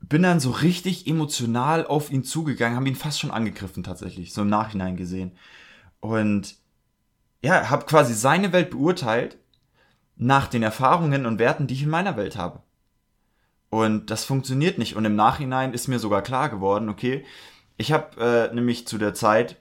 bin 0.00 0.22
dann 0.22 0.40
so 0.40 0.50
richtig 0.50 1.06
emotional 1.06 1.86
auf 1.86 2.12
ihn 2.12 2.24
zugegangen, 2.24 2.76
haben 2.76 2.84
ihn 2.84 2.96
fast 2.96 3.18
schon 3.18 3.30
angegriffen 3.30 3.82
tatsächlich, 3.82 4.34
so 4.34 4.42
im 4.42 4.48
Nachhinein 4.48 4.96
gesehen. 4.96 5.32
Und 6.00 6.56
ja, 7.40 7.70
habe 7.70 7.86
quasi 7.86 8.12
seine 8.12 8.52
Welt 8.52 8.70
beurteilt 8.70 9.38
nach 10.16 10.46
den 10.46 10.62
Erfahrungen 10.62 11.26
und 11.26 11.38
Werten, 11.38 11.66
die 11.66 11.74
ich 11.74 11.82
in 11.82 11.90
meiner 11.90 12.16
Welt 12.16 12.36
habe. 12.36 12.62
Und 13.70 14.10
das 14.10 14.24
funktioniert 14.24 14.78
nicht. 14.78 14.94
Und 14.94 15.04
im 15.04 15.16
Nachhinein 15.16 15.72
ist 15.72 15.88
mir 15.88 15.98
sogar 15.98 16.22
klar 16.22 16.48
geworden, 16.48 16.88
okay, 16.88 17.24
ich 17.76 17.92
habe 17.92 18.48
äh, 18.50 18.54
nämlich 18.54 18.86
zu 18.86 18.98
der 18.98 19.14
Zeit 19.14 19.56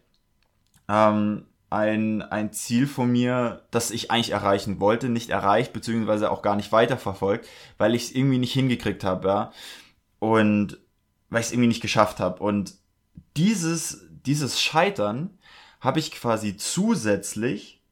ähm, 0.87 1.47
ein, 1.71 2.21
ein 2.21 2.53
Ziel 2.53 2.85
von 2.85 3.11
mir, 3.11 3.65
das 3.71 3.89
ich 3.89 4.11
eigentlich 4.11 4.29
erreichen 4.29 4.79
wollte, 4.79 5.09
nicht 5.09 5.31
erreicht, 5.31 5.73
beziehungsweise 5.73 6.29
auch 6.29 6.43
gar 6.43 6.55
nicht 6.55 6.71
weiterverfolgt, 6.71 7.47
weil 7.79 7.95
ich 7.95 8.03
es 8.03 8.11
irgendwie 8.11 8.37
nicht 8.37 8.53
hingekriegt 8.53 9.03
habe, 9.03 9.27
ja. 9.27 9.51
Und 10.19 10.77
weil 11.31 11.41
ich 11.41 11.47
es 11.47 11.51
irgendwie 11.51 11.69
nicht 11.69 11.81
geschafft 11.81 12.19
habe. 12.19 12.43
Und 12.43 12.75
dieses, 13.35 14.07
dieses 14.25 14.61
Scheitern 14.61 15.39
habe 15.81 15.97
ich 15.97 16.11
quasi 16.11 16.55
zusätzlich 16.55 17.82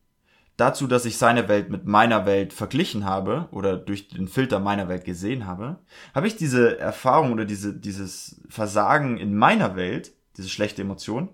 dazu, 0.62 0.86
dass 0.86 1.06
ich 1.06 1.18
seine 1.18 1.48
Welt 1.48 1.70
mit 1.70 1.86
meiner 1.86 2.25
Welt 2.25 2.53
verglichen 2.53 3.03
habe 3.03 3.50
oder 3.51 3.77
durch 3.77 4.08
den 4.10 4.27
Filter 4.27 4.60
meiner 4.60 4.88
Welt 4.88 5.03
gesehen 5.03 5.48
habe, 5.48 5.80
habe 6.13 6.27
ich 6.27 6.38
diese 6.38 6.77
Erfahrung 6.80 7.34
oder 7.34 7.46
diese, 7.46 7.74
dieses 7.74 8.39
Versagen 8.48 9.18
in 9.18 9.36
meiner 9.36 9.75
Welt, 9.75 10.13
diese 10.38 10.50
schlechte 10.50 10.84
Emotion, 10.84 11.30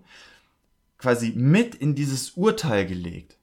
quasi 0.96 1.32
mit 1.36 1.74
in 1.74 1.94
dieses 1.94 2.30
Urteil 2.30 2.86
gelegt. 2.86 3.36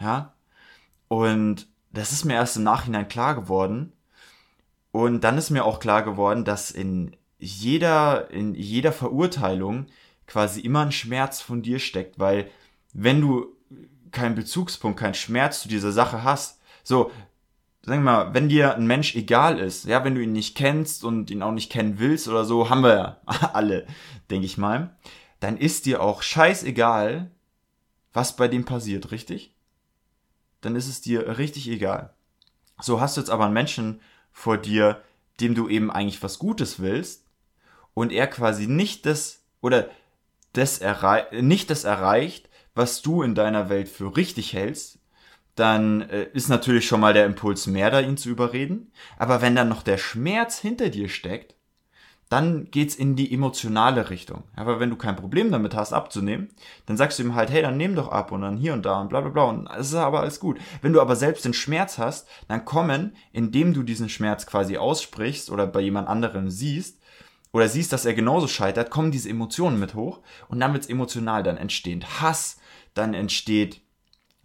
Ja? 0.00 0.32
Und 1.08 1.66
das 1.92 2.12
ist 2.12 2.24
mir 2.24 2.34
erst 2.34 2.56
im 2.56 2.62
Nachhinein 2.62 3.08
klar 3.08 3.34
geworden. 3.34 3.92
Und 4.92 5.24
dann 5.24 5.36
ist 5.36 5.50
mir 5.50 5.64
auch 5.64 5.80
klar 5.80 6.04
geworden, 6.04 6.44
dass 6.44 6.70
in 6.70 7.16
jeder, 7.38 8.30
in 8.30 8.54
jeder 8.54 8.92
Verurteilung 8.92 9.86
quasi 10.26 10.60
immer 10.60 10.82
ein 10.82 10.92
Schmerz 10.92 11.40
von 11.40 11.62
dir 11.62 11.80
steckt, 11.80 12.20
weil 12.20 12.48
wenn 12.92 13.20
du 13.20 13.46
keinen 14.10 14.34
Bezugspunkt, 14.34 14.98
keinen 14.98 15.14
Schmerz 15.14 15.62
zu 15.62 15.68
dieser 15.68 15.92
Sache 15.92 16.24
hast, 16.24 16.60
so, 16.82 17.10
sagen 17.82 18.02
wir 18.02 18.12
mal, 18.12 18.34
wenn 18.34 18.48
dir 18.48 18.74
ein 18.74 18.86
Mensch 18.86 19.14
egal 19.14 19.58
ist, 19.58 19.84
ja, 19.84 20.04
wenn 20.04 20.14
du 20.14 20.22
ihn 20.22 20.32
nicht 20.32 20.56
kennst 20.56 21.04
und 21.04 21.30
ihn 21.30 21.42
auch 21.42 21.52
nicht 21.52 21.70
kennen 21.70 21.98
willst 21.98 22.28
oder 22.28 22.44
so, 22.44 22.68
haben 22.68 22.82
wir 22.82 22.94
ja 22.94 23.20
alle, 23.52 23.86
denke 24.30 24.46
ich 24.46 24.58
mal, 24.58 24.96
dann 25.40 25.56
ist 25.56 25.86
dir 25.86 26.02
auch 26.02 26.22
scheißegal, 26.22 27.30
was 28.12 28.36
bei 28.36 28.48
dem 28.48 28.64
passiert, 28.64 29.12
richtig? 29.12 29.54
Dann 30.60 30.76
ist 30.76 30.88
es 30.88 31.00
dir 31.00 31.38
richtig 31.38 31.68
egal. 31.68 32.12
So 32.80 33.00
hast 33.00 33.16
du 33.16 33.20
jetzt 33.20 33.30
aber 33.30 33.44
einen 33.44 33.54
Menschen 33.54 34.00
vor 34.32 34.58
dir, 34.58 35.02
dem 35.40 35.54
du 35.54 35.68
eben 35.68 35.90
eigentlich 35.90 36.22
was 36.22 36.38
Gutes 36.38 36.80
willst 36.80 37.24
und 37.94 38.12
er 38.12 38.26
quasi 38.26 38.66
nicht 38.66 39.06
das 39.06 39.42
oder 39.60 39.88
das 40.52 40.78
errei 40.78 41.26
nicht 41.40 41.70
das 41.70 41.84
erreicht, 41.84 42.49
was 42.74 43.02
du 43.02 43.22
in 43.22 43.34
deiner 43.34 43.68
Welt 43.68 43.88
für 43.88 44.16
richtig 44.16 44.52
hältst, 44.52 44.98
dann 45.54 46.02
äh, 46.02 46.26
ist 46.32 46.48
natürlich 46.48 46.86
schon 46.86 47.00
mal 47.00 47.12
der 47.12 47.26
Impuls 47.26 47.66
mehr 47.66 47.90
da, 47.90 48.00
ihn 48.00 48.16
zu 48.16 48.30
überreden. 48.30 48.92
Aber 49.18 49.42
wenn 49.42 49.56
dann 49.56 49.68
noch 49.68 49.82
der 49.82 49.98
Schmerz 49.98 50.58
hinter 50.58 50.88
dir 50.88 51.08
steckt, 51.08 51.54
dann 52.30 52.70
geht's 52.70 52.94
in 52.94 53.16
die 53.16 53.34
emotionale 53.34 54.08
Richtung. 54.08 54.44
Aber 54.54 54.78
wenn 54.78 54.88
du 54.88 54.96
kein 54.96 55.16
Problem 55.16 55.50
damit 55.50 55.74
hast, 55.74 55.92
abzunehmen, 55.92 56.48
dann 56.86 56.96
sagst 56.96 57.18
du 57.18 57.24
ihm 57.24 57.34
halt, 57.34 57.50
hey, 57.50 57.60
dann 57.60 57.76
nimm 57.76 57.96
doch 57.96 58.08
ab 58.08 58.30
und 58.30 58.42
dann 58.42 58.56
hier 58.56 58.72
und 58.72 58.86
da 58.86 59.00
und 59.00 59.08
bla 59.08 59.20
bla 59.20 59.30
bla 59.30 59.42
und 59.44 59.68
es 59.76 59.88
ist 59.88 59.94
aber 59.94 60.20
alles 60.20 60.38
gut. 60.38 60.58
Wenn 60.80 60.92
du 60.92 61.00
aber 61.00 61.16
selbst 61.16 61.44
den 61.44 61.54
Schmerz 61.54 61.98
hast, 61.98 62.28
dann 62.46 62.64
kommen, 62.64 63.16
indem 63.32 63.74
du 63.74 63.82
diesen 63.82 64.08
Schmerz 64.08 64.46
quasi 64.46 64.76
aussprichst 64.76 65.50
oder 65.50 65.66
bei 65.66 65.80
jemand 65.80 66.06
anderem 66.06 66.50
siehst, 66.50 66.99
oder 67.52 67.68
siehst, 67.68 67.92
dass 67.92 68.04
er 68.04 68.14
genauso 68.14 68.46
scheitert, 68.46 68.90
kommen 68.90 69.10
diese 69.10 69.28
Emotionen 69.28 69.80
mit 69.80 69.94
hoch 69.94 70.20
und 70.48 70.60
dann 70.60 70.72
wird's 70.72 70.88
emotional, 70.88 71.42
dann 71.42 71.56
entsteht 71.56 72.20
Hass, 72.20 72.58
dann 72.94 73.14
entsteht 73.14 73.80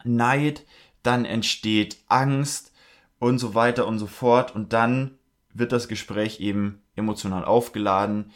Neid, 0.03 0.65
dann 1.03 1.25
entsteht 1.25 1.97
Angst 2.07 2.73
und 3.19 3.39
so 3.39 3.53
weiter 3.53 3.87
und 3.87 3.99
so 3.99 4.07
fort 4.07 4.55
und 4.55 4.73
dann 4.73 5.17
wird 5.53 5.71
das 5.71 5.87
Gespräch 5.87 6.39
eben 6.39 6.81
emotional 6.95 7.45
aufgeladen. 7.45 8.31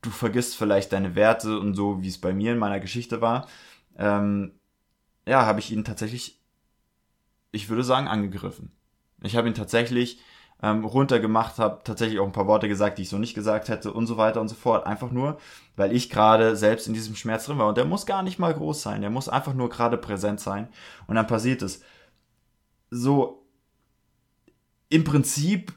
Du 0.00 0.10
vergisst 0.10 0.56
vielleicht 0.56 0.92
deine 0.92 1.14
Werte 1.14 1.58
und 1.58 1.74
so, 1.74 2.02
wie 2.02 2.08
es 2.08 2.20
bei 2.20 2.32
mir 2.32 2.52
in 2.52 2.58
meiner 2.58 2.80
Geschichte 2.80 3.20
war. 3.20 3.48
Ähm, 3.96 4.52
ja, 5.26 5.44
habe 5.46 5.60
ich 5.60 5.72
ihn 5.72 5.84
tatsächlich, 5.84 6.40
ich 7.52 7.68
würde 7.68 7.84
sagen, 7.84 8.08
angegriffen. 8.08 8.72
Ich 9.22 9.36
habe 9.36 9.48
ihn 9.48 9.54
tatsächlich 9.54 10.20
ähm, 10.64 10.84
runtergemacht, 10.84 11.58
habe 11.58 11.82
tatsächlich 11.84 12.18
auch 12.18 12.24
ein 12.24 12.32
paar 12.32 12.46
Worte 12.46 12.68
gesagt, 12.68 12.96
die 12.96 13.02
ich 13.02 13.10
so 13.10 13.18
nicht 13.18 13.34
gesagt 13.34 13.68
hätte 13.68 13.92
und 13.92 14.06
so 14.06 14.16
weiter 14.16 14.40
und 14.40 14.48
so 14.48 14.54
fort. 14.54 14.86
Einfach 14.86 15.10
nur, 15.10 15.36
weil 15.76 15.94
ich 15.94 16.08
gerade 16.08 16.56
selbst 16.56 16.86
in 16.88 16.94
diesem 16.94 17.16
Schmerz 17.16 17.44
drin 17.44 17.58
war. 17.58 17.68
Und 17.68 17.76
der 17.76 17.84
muss 17.84 18.06
gar 18.06 18.22
nicht 18.22 18.38
mal 18.38 18.54
groß 18.54 18.80
sein, 18.80 19.02
der 19.02 19.10
muss 19.10 19.28
einfach 19.28 19.52
nur 19.52 19.68
gerade 19.68 19.98
präsent 19.98 20.40
sein. 20.40 20.68
Und 21.06 21.16
dann 21.16 21.26
passiert 21.26 21.60
es. 21.60 21.82
So, 22.90 23.46
im 24.88 25.04
Prinzip 25.04 25.74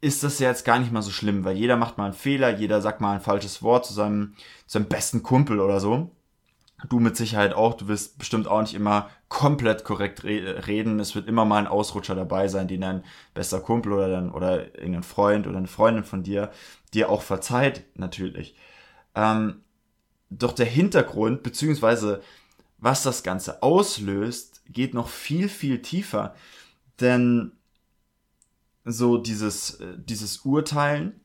ist 0.00 0.22
das 0.22 0.38
ja 0.38 0.50
jetzt 0.50 0.64
gar 0.64 0.78
nicht 0.78 0.92
mal 0.92 1.02
so 1.02 1.10
schlimm, 1.10 1.44
weil 1.44 1.56
jeder 1.56 1.76
macht 1.76 1.98
mal 1.98 2.04
einen 2.04 2.14
Fehler, 2.14 2.56
jeder 2.56 2.80
sagt 2.80 3.00
mal 3.00 3.14
ein 3.14 3.20
falsches 3.20 3.62
Wort 3.62 3.86
zu 3.86 3.92
seinem, 3.92 4.34
zu 4.66 4.74
seinem 4.78 4.86
besten 4.86 5.24
Kumpel 5.24 5.58
oder 5.58 5.80
so. 5.80 6.12
Du 6.86 7.00
mit 7.00 7.16
Sicherheit 7.16 7.54
auch, 7.54 7.74
du 7.74 7.88
wirst 7.88 8.18
bestimmt 8.18 8.46
auch 8.46 8.60
nicht 8.60 8.74
immer 8.74 9.10
komplett 9.28 9.82
korrekt 9.82 10.22
re 10.22 10.66
reden. 10.66 11.00
Es 11.00 11.16
wird 11.16 11.26
immer 11.26 11.44
mal 11.44 11.58
ein 11.58 11.66
Ausrutscher 11.66 12.14
dabei 12.14 12.46
sein, 12.46 12.68
den 12.68 12.82
dein 12.82 13.04
bester 13.34 13.60
Kumpel 13.60 13.92
oder 13.92 14.08
dann, 14.08 14.30
oder 14.30 14.76
irgendein 14.76 15.02
Freund 15.02 15.46
oder 15.48 15.58
eine 15.58 15.66
Freundin 15.66 16.04
von 16.04 16.22
dir 16.22 16.52
dir 16.94 17.10
auch 17.10 17.22
verzeiht, 17.22 17.84
natürlich. 17.98 18.54
Ähm, 19.16 19.62
doch 20.30 20.52
der 20.52 20.66
Hintergrund, 20.66 21.42
beziehungsweise 21.42 22.22
was 22.78 23.02
das 23.02 23.24
Ganze 23.24 23.62
auslöst, 23.62 24.62
geht 24.68 24.94
noch 24.94 25.08
viel, 25.08 25.48
viel 25.48 25.82
tiefer. 25.82 26.34
Denn 27.00 27.52
so 28.84 29.18
dieses, 29.18 29.80
äh, 29.80 29.94
dieses 29.98 30.38
Urteilen 30.44 31.20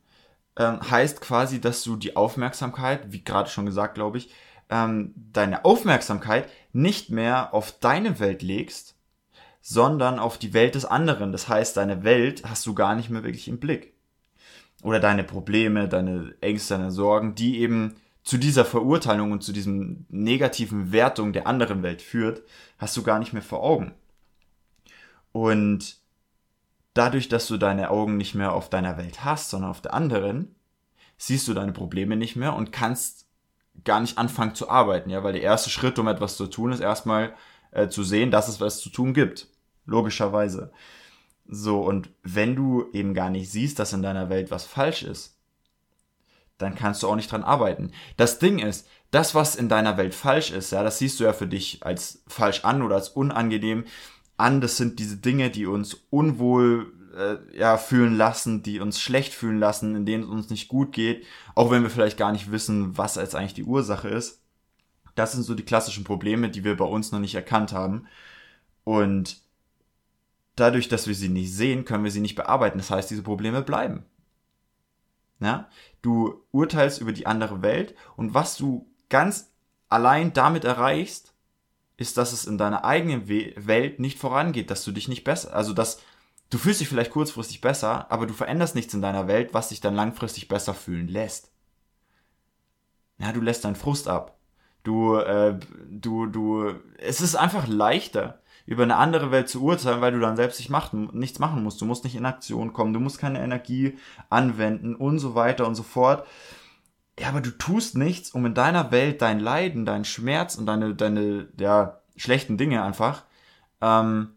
ähm, 0.56 0.80
heißt 0.90 1.20
quasi, 1.20 1.60
dass 1.60 1.82
du 1.84 1.96
die 1.96 2.16
Aufmerksamkeit, 2.16 3.12
wie 3.12 3.24
gerade 3.24 3.50
schon 3.50 3.66
gesagt, 3.66 3.94
glaube 3.94 4.18
ich, 4.18 4.30
ähm, 4.70 5.14
deine 5.32 5.64
Aufmerksamkeit 5.64 6.48
nicht 6.72 7.10
mehr 7.10 7.54
auf 7.54 7.78
deine 7.78 8.18
Welt 8.20 8.42
legst, 8.42 8.96
sondern 9.60 10.18
auf 10.18 10.38
die 10.38 10.52
Welt 10.52 10.74
des 10.74 10.84
anderen. 10.84 11.32
Das 11.32 11.48
heißt, 11.48 11.76
deine 11.76 12.04
Welt 12.04 12.42
hast 12.44 12.66
du 12.66 12.74
gar 12.74 12.94
nicht 12.94 13.10
mehr 13.10 13.24
wirklich 13.24 13.48
im 13.48 13.58
Blick. 13.58 13.94
Oder 14.82 15.00
deine 15.00 15.24
Probleme, 15.24 15.88
deine 15.88 16.34
Ängste, 16.40 16.74
deine 16.74 16.90
Sorgen, 16.90 17.34
die 17.34 17.60
eben 17.60 17.96
zu 18.22 18.38
dieser 18.38 18.64
Verurteilung 18.64 19.32
und 19.32 19.42
zu 19.42 19.52
diesem 19.52 20.06
negativen 20.08 20.92
Wertung 20.92 21.32
der 21.32 21.46
anderen 21.46 21.82
Welt 21.82 22.02
führt, 22.02 22.42
hast 22.78 22.96
du 22.96 23.02
gar 23.02 23.18
nicht 23.18 23.32
mehr 23.32 23.42
vor 23.42 23.62
Augen. 23.62 23.94
Und 25.32 25.98
dadurch, 26.94 27.28
dass 27.28 27.46
du 27.46 27.56
deine 27.56 27.90
Augen 27.90 28.16
nicht 28.16 28.34
mehr 28.34 28.52
auf 28.52 28.70
deiner 28.70 28.96
Welt 28.96 29.24
hast, 29.24 29.50
sondern 29.50 29.70
auf 29.70 29.80
der 29.80 29.94
anderen, 29.94 30.54
siehst 31.18 31.48
du 31.48 31.54
deine 31.54 31.72
Probleme 31.72 32.16
nicht 32.16 32.36
mehr 32.36 32.54
und 32.54 32.72
kannst 32.72 33.26
gar 33.82 34.00
nicht 34.00 34.18
anfangen 34.18 34.54
zu 34.54 34.68
arbeiten, 34.68 35.10
ja, 35.10 35.24
weil 35.24 35.32
der 35.32 35.42
erste 35.42 35.70
Schritt, 35.70 35.98
um 35.98 36.06
etwas 36.06 36.36
zu 36.36 36.46
tun, 36.46 36.72
ist 36.72 36.80
erstmal 36.80 37.34
äh, 37.72 37.88
zu 37.88 38.04
sehen, 38.04 38.30
dass 38.30 38.48
es 38.48 38.60
was 38.60 38.80
zu 38.80 38.90
tun 38.90 39.14
gibt. 39.14 39.48
Logischerweise. 39.86 40.72
So, 41.46 41.80
und 41.80 42.10
wenn 42.22 42.56
du 42.56 42.86
eben 42.92 43.12
gar 43.12 43.30
nicht 43.30 43.50
siehst, 43.50 43.78
dass 43.78 43.92
in 43.92 44.02
deiner 44.02 44.30
Welt 44.30 44.50
was 44.50 44.64
falsch 44.64 45.02
ist, 45.02 45.38
dann 46.56 46.74
kannst 46.74 47.02
du 47.02 47.08
auch 47.08 47.16
nicht 47.16 47.30
dran 47.30 47.42
arbeiten. 47.42 47.90
Das 48.16 48.38
Ding 48.38 48.58
ist, 48.58 48.88
das, 49.10 49.34
was 49.34 49.56
in 49.56 49.68
deiner 49.68 49.96
Welt 49.96 50.14
falsch 50.14 50.50
ist, 50.50 50.70
ja, 50.70 50.82
das 50.82 50.98
siehst 50.98 51.20
du 51.20 51.24
ja 51.24 51.32
für 51.32 51.46
dich 51.46 51.84
als 51.84 52.22
falsch 52.26 52.64
an 52.64 52.82
oder 52.82 52.94
als 52.96 53.10
unangenehm 53.10 53.84
an. 54.36 54.60
Das 54.60 54.76
sind 54.76 54.98
diese 54.98 55.16
Dinge, 55.16 55.50
die 55.50 55.66
uns 55.66 55.94
unwohl 56.10 56.92
äh, 57.14 57.38
ja, 57.56 57.76
fühlen 57.76 58.16
lassen, 58.16 58.62
die 58.62 58.80
uns 58.80 59.00
schlecht 59.00 59.32
fühlen 59.32 59.58
lassen, 59.58 59.94
in 59.94 60.06
denen 60.06 60.24
es 60.24 60.28
uns 60.28 60.50
nicht 60.50 60.68
gut 60.68 60.92
geht, 60.92 61.24
auch 61.54 61.70
wenn 61.70 61.82
wir 61.82 61.90
vielleicht 61.90 62.18
gar 62.18 62.32
nicht 62.32 62.50
wissen, 62.50 62.96
was 62.96 63.16
jetzt 63.16 63.34
eigentlich 63.34 63.54
die 63.54 63.64
Ursache 63.64 64.08
ist. 64.08 64.42
Das 65.14 65.32
sind 65.32 65.42
so 65.44 65.54
die 65.54 65.64
klassischen 65.64 66.04
Probleme, 66.04 66.50
die 66.50 66.64
wir 66.64 66.76
bei 66.76 66.84
uns 66.84 67.12
noch 67.12 67.20
nicht 67.20 67.34
erkannt 67.34 67.72
haben. 67.72 68.06
Und 68.82 69.38
dadurch, 70.56 70.88
dass 70.88 71.06
wir 71.06 71.14
sie 71.14 71.28
nicht 71.28 71.54
sehen, 71.54 71.84
können 71.84 72.04
wir 72.04 72.10
sie 72.10 72.20
nicht 72.20 72.34
bearbeiten. 72.34 72.78
Das 72.78 72.90
heißt, 72.90 73.10
diese 73.10 73.22
Probleme 73.22 73.62
bleiben. 73.62 74.04
Ja? 75.40 75.68
Du 76.02 76.42
urteilst 76.50 77.00
über 77.00 77.12
die 77.12 77.26
andere 77.26 77.62
Welt 77.62 77.94
und 78.16 78.34
was 78.34 78.56
du 78.56 78.90
ganz 79.08 79.52
allein 79.88 80.32
damit 80.32 80.64
erreichst, 80.64 81.34
ist, 81.96 82.16
dass 82.16 82.32
es 82.32 82.44
in 82.44 82.58
deiner 82.58 82.84
eigenen 82.84 83.28
Welt 83.28 84.00
nicht 84.00 84.18
vorangeht, 84.18 84.70
dass 84.70 84.84
du 84.84 84.90
dich 84.90 85.06
nicht 85.06 85.22
besser, 85.22 85.54
also 85.54 85.72
dass 85.72 86.00
Du 86.50 86.58
fühlst 86.58 86.80
dich 86.80 86.88
vielleicht 86.88 87.10
kurzfristig 87.10 87.60
besser, 87.60 88.10
aber 88.10 88.26
du 88.26 88.34
veränderst 88.34 88.74
nichts 88.74 88.94
in 88.94 89.02
deiner 89.02 89.26
Welt, 89.26 89.54
was 89.54 89.70
dich 89.70 89.80
dann 89.80 89.94
langfristig 89.94 90.48
besser 90.48 90.74
fühlen 90.74 91.08
lässt. 91.08 91.50
Ja, 93.18 93.32
du 93.32 93.40
lässt 93.40 93.64
deinen 93.64 93.76
Frust 93.76 94.08
ab. 94.08 94.38
Du, 94.82 95.16
äh, 95.16 95.58
du, 95.88 96.26
du, 96.26 96.74
es 96.98 97.20
ist 97.20 97.36
einfach 97.36 97.66
leichter, 97.66 98.42
über 98.66 98.82
eine 98.82 98.96
andere 98.96 99.30
Welt 99.30 99.48
zu 99.48 99.62
urteilen, 99.62 100.00
weil 100.00 100.12
du 100.12 100.20
dann 100.20 100.36
selbst 100.36 100.58
nicht 100.58 100.70
machen, 100.70 101.10
nichts 101.12 101.38
machen 101.38 101.62
musst. 101.62 101.80
Du 101.80 101.84
musst 101.86 102.04
nicht 102.04 102.16
in 102.16 102.26
Aktion 102.26 102.72
kommen, 102.72 102.92
du 102.92 103.00
musst 103.00 103.18
keine 103.18 103.42
Energie 103.42 103.98
anwenden 104.30 104.94
und 104.94 105.18
so 105.18 105.34
weiter 105.34 105.66
und 105.66 105.74
so 105.74 105.82
fort. 105.82 106.26
Ja, 107.18 107.28
aber 107.28 107.40
du 107.40 107.50
tust 107.50 107.96
nichts, 107.96 108.30
um 108.30 108.44
in 108.46 108.54
deiner 108.54 108.90
Welt 108.90 109.22
dein 109.22 109.38
Leiden, 109.38 109.86
deinen 109.86 110.04
Schmerz 110.04 110.56
und 110.56 110.66
deine, 110.66 110.94
deine, 110.94 111.48
ja, 111.58 112.00
schlechten 112.16 112.58
Dinge 112.58 112.82
einfach, 112.82 113.24
ähm, 113.80 114.30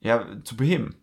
ja, 0.00 0.26
zu 0.44 0.56
beheben. 0.56 0.94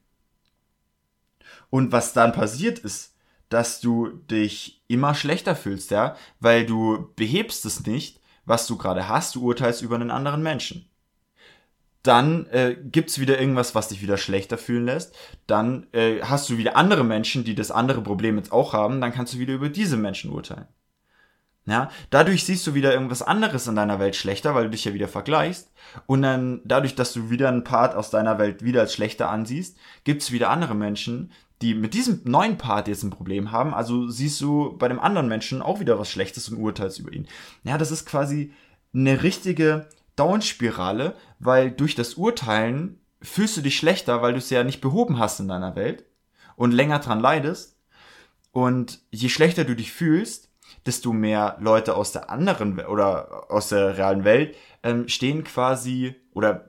Und 1.69 1.91
was 1.91 2.13
dann 2.13 2.33
passiert 2.33 2.79
ist, 2.79 3.15
dass 3.49 3.79
du 3.79 4.09
dich 4.29 4.81
immer 4.87 5.13
schlechter 5.13 5.55
fühlst, 5.55 5.91
ja, 5.91 6.15
weil 6.39 6.65
du 6.65 7.11
behebst 7.15 7.65
es 7.65 7.85
nicht, 7.85 8.19
was 8.45 8.67
du 8.67 8.77
gerade 8.77 9.07
hast, 9.07 9.35
du 9.35 9.43
urteilst 9.43 9.81
über 9.81 9.95
einen 9.95 10.11
anderen 10.11 10.43
Menschen. 10.43 10.89
Dann 12.03 12.45
äh, 12.47 12.75
gibt's 12.83 13.19
wieder 13.19 13.39
irgendwas, 13.39 13.73
was 13.73 13.87
dich 13.87 14.01
wieder 14.01 14.17
schlechter 14.17 14.59
fühlen 14.59 14.85
lässt. 14.85 15.15
Dann 15.47 15.87
äh, 15.91 16.21
hast 16.21 16.47
du 16.49 16.57
wieder 16.57 16.75
andere 16.75 17.03
Menschen, 17.03 17.43
die 17.43 17.55
das 17.55 17.71
andere 17.71 18.01
Problem 18.01 18.37
jetzt 18.37 18.51
auch 18.51 18.73
haben. 18.73 19.01
Dann 19.01 19.11
kannst 19.11 19.33
du 19.33 19.39
wieder 19.39 19.55
über 19.55 19.69
diese 19.69 19.97
Menschen 19.97 20.29
urteilen. 20.29 20.67
Ja, 21.67 21.89
dadurch 22.11 22.43
siehst 22.43 22.67
du 22.67 22.75
wieder 22.75 22.93
irgendwas 22.93 23.23
anderes 23.23 23.65
in 23.65 23.75
deiner 23.75 23.99
Welt 23.99 24.15
schlechter, 24.15 24.53
weil 24.53 24.65
du 24.65 24.69
dich 24.69 24.85
ja 24.85 24.93
wieder 24.93 25.07
vergleichst. 25.07 25.71
Und 26.05 26.21
dann, 26.21 26.61
dadurch, 26.63 26.93
dass 26.93 27.11
du 27.11 27.31
wieder 27.31 27.47
einen 27.47 27.63
Part 27.63 27.95
aus 27.95 28.11
deiner 28.11 28.37
Welt 28.37 28.63
wieder 28.63 28.81
als 28.81 28.93
schlechter 28.93 29.31
ansiehst, 29.31 29.75
gibt's 30.03 30.31
wieder 30.31 30.51
andere 30.51 30.75
Menschen, 30.75 31.31
die 31.61 31.73
mit 31.73 31.93
diesem 31.93 32.21
neuen 32.25 32.57
Part 32.57 32.87
jetzt 32.87 33.03
ein 33.03 33.09
Problem 33.09 33.51
haben. 33.51 33.73
Also 33.73 34.09
siehst 34.09 34.41
du 34.41 34.77
bei 34.77 34.87
dem 34.87 34.99
anderen 34.99 35.27
Menschen 35.27 35.61
auch 35.61 35.79
wieder 35.79 35.97
was 35.97 36.09
Schlechtes 36.09 36.49
und 36.49 36.57
urteilst 36.57 36.99
über 36.99 37.13
ihn. 37.13 37.27
Ja, 37.63 37.77
das 37.77 37.91
ist 37.91 38.05
quasi 38.05 38.51
eine 38.93 39.23
richtige 39.23 39.87
Downspirale, 40.15 41.15
weil 41.39 41.71
durch 41.71 41.95
das 41.95 42.15
Urteilen 42.15 42.99
fühlst 43.21 43.57
du 43.57 43.61
dich 43.61 43.77
schlechter, 43.77 44.21
weil 44.21 44.33
du 44.33 44.39
es 44.39 44.49
ja 44.49 44.63
nicht 44.63 44.81
behoben 44.81 45.19
hast 45.19 45.39
in 45.39 45.47
deiner 45.47 45.75
Welt 45.75 46.05
und 46.55 46.71
länger 46.71 46.99
dran 46.99 47.19
leidest. 47.19 47.77
Und 48.51 49.01
je 49.11 49.29
schlechter 49.29 49.65
du 49.65 49.75
dich 49.75 49.91
fühlst, 49.91 50.49
desto 50.85 51.13
mehr 51.13 51.57
Leute 51.59 51.95
aus 51.95 52.11
der 52.11 52.29
anderen 52.29 52.79
oder 52.79 53.51
aus 53.51 53.69
der 53.69 53.97
realen 53.97 54.23
Welt 54.23 54.55
ähm, 54.83 55.07
stehen 55.07 55.43
quasi 55.43 56.15
oder 56.33 56.67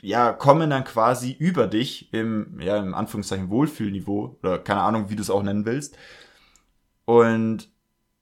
ja, 0.00 0.32
kommen 0.32 0.70
dann 0.70 0.84
quasi 0.84 1.32
über 1.32 1.66
dich 1.66 2.12
im, 2.12 2.60
ja, 2.60 2.78
im 2.78 2.94
Anführungszeichen 2.94 3.50
Wohlfühlniveau 3.50 4.38
oder 4.40 4.58
keine 4.58 4.80
Ahnung, 4.82 5.10
wie 5.10 5.16
du 5.16 5.22
es 5.22 5.30
auch 5.30 5.42
nennen 5.42 5.66
willst. 5.66 5.96
Und 7.04 7.68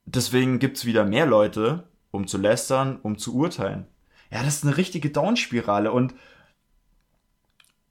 deswegen 0.05 0.59
gibt's 0.59 0.85
wieder 0.85 1.05
mehr 1.05 1.25
Leute, 1.25 1.87
um 2.11 2.27
zu 2.27 2.37
lästern, 2.37 2.99
um 3.01 3.17
zu 3.17 3.35
urteilen. 3.35 3.85
Ja, 4.31 4.43
das 4.43 4.57
ist 4.57 4.65
eine 4.65 4.77
richtige 4.77 5.09
Downspirale 5.11 5.91
und 5.91 6.15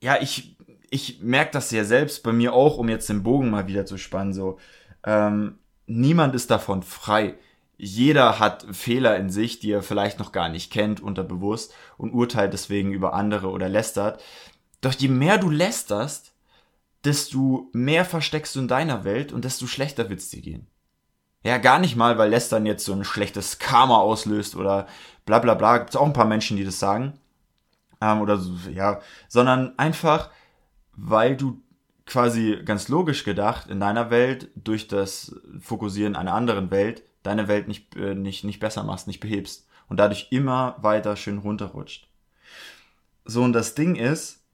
ja, 0.03 0.21
ich, 0.21 0.57
ich 0.91 1.23
merke 1.23 1.53
das 1.53 1.71
ja 1.71 1.85
selbst 1.85 2.23
bei 2.23 2.33
mir 2.33 2.53
auch, 2.53 2.79
um 2.79 2.89
jetzt 2.89 3.09
den 3.09 3.23
Bogen 3.23 3.51
mal 3.51 3.67
wieder 3.67 3.87
zu 3.87 3.99
spannen, 3.99 4.33
so. 4.33 4.59
Ähm, 5.05 5.59
niemand 5.87 6.35
ist 6.35 6.51
davon 6.51 6.83
frei. 6.83 7.39
Jeder 7.79 8.39
hat 8.39 8.67
Fehler 8.73 9.17
in 9.17 9.29
sich, 9.29 9.59
die 9.59 9.71
er 9.71 9.83
vielleicht 9.83 10.19
noch 10.19 10.33
gar 10.33 10.49
nicht 10.49 10.73
kennt, 10.73 11.01
unterbewusst 11.01 11.75
und 11.99 12.13
urteilt 12.13 12.53
deswegen 12.53 12.93
über 12.93 13.13
andere 13.13 13.51
oder 13.51 13.69
lästert. 13.69 14.23
Doch 14.81 14.93
je 14.93 15.09
mehr 15.09 15.39
du 15.39 15.51
lästerst, 15.51 16.33
desto 17.05 17.69
mehr 17.73 18.05
versteckst 18.05 18.57
du 18.57 18.61
in 18.61 18.69
deiner 18.69 19.05
Welt 19.05 19.33
und 19.33 19.45
desto 19.45 19.67
schlechter 19.67 20.09
wird's 20.09 20.31
dir 20.31 20.41
gehen. 20.41 20.67
Ja, 21.45 21.59
gar 21.59 21.79
nicht 21.79 21.97
mal, 21.97 22.19
weil 22.19 22.31
Lästern 22.31 22.67
jetzt 22.67 22.85
so 22.85 22.93
ein 22.93 23.05
schlechtes 23.05 23.59
Karma 23.59 23.99
auslöst 23.99 24.57
oder 24.57 24.89
bla 25.27 25.39
bla 25.39 25.55
bla. 25.55 25.79
Gibt's 25.79 25.95
auch 25.95 26.07
ein 26.07 26.13
paar 26.13 26.25
Menschen, 26.25 26.57
die 26.57 26.65
das 26.65 26.81
sagen. 26.81 27.13
Ähm, 28.01 28.21
oder 28.21 28.39
so, 28.39 28.53
ja, 28.71 29.01
sondern 29.29 29.79
einfach, 29.79 30.31
weil 30.93 31.37
du 31.37 31.63
quasi 32.05 32.59
ganz 32.65 32.89
logisch 32.89 33.25
gedacht 33.25 33.69
in 33.69 33.81
deiner 33.81 34.11
Welt 34.11 34.51
durch 34.57 34.89
das 34.89 35.37
Fokussieren 35.61 36.17
einer 36.17 36.35
anderen 36.35 36.71
Welt 36.71 37.03
deine 37.27 37.49
Welt 37.49 37.69
nicht, 37.69 37.95
äh, 37.97 38.15
nicht, 38.15 38.45
nicht 38.45 38.61
besser 38.61 38.83
machst, 38.83 39.07
nicht 39.07 39.21
behebst 39.21 39.67
und 39.89 39.99
dadurch 39.99 40.29
immer 40.31 40.77
weiter 40.81 41.17
schön 41.17 41.39
runterrutscht. 41.39 42.09
So, 43.25 43.43
und 43.43 43.53
das 43.53 43.75
Ding 43.75 43.97
ist, 43.97 44.45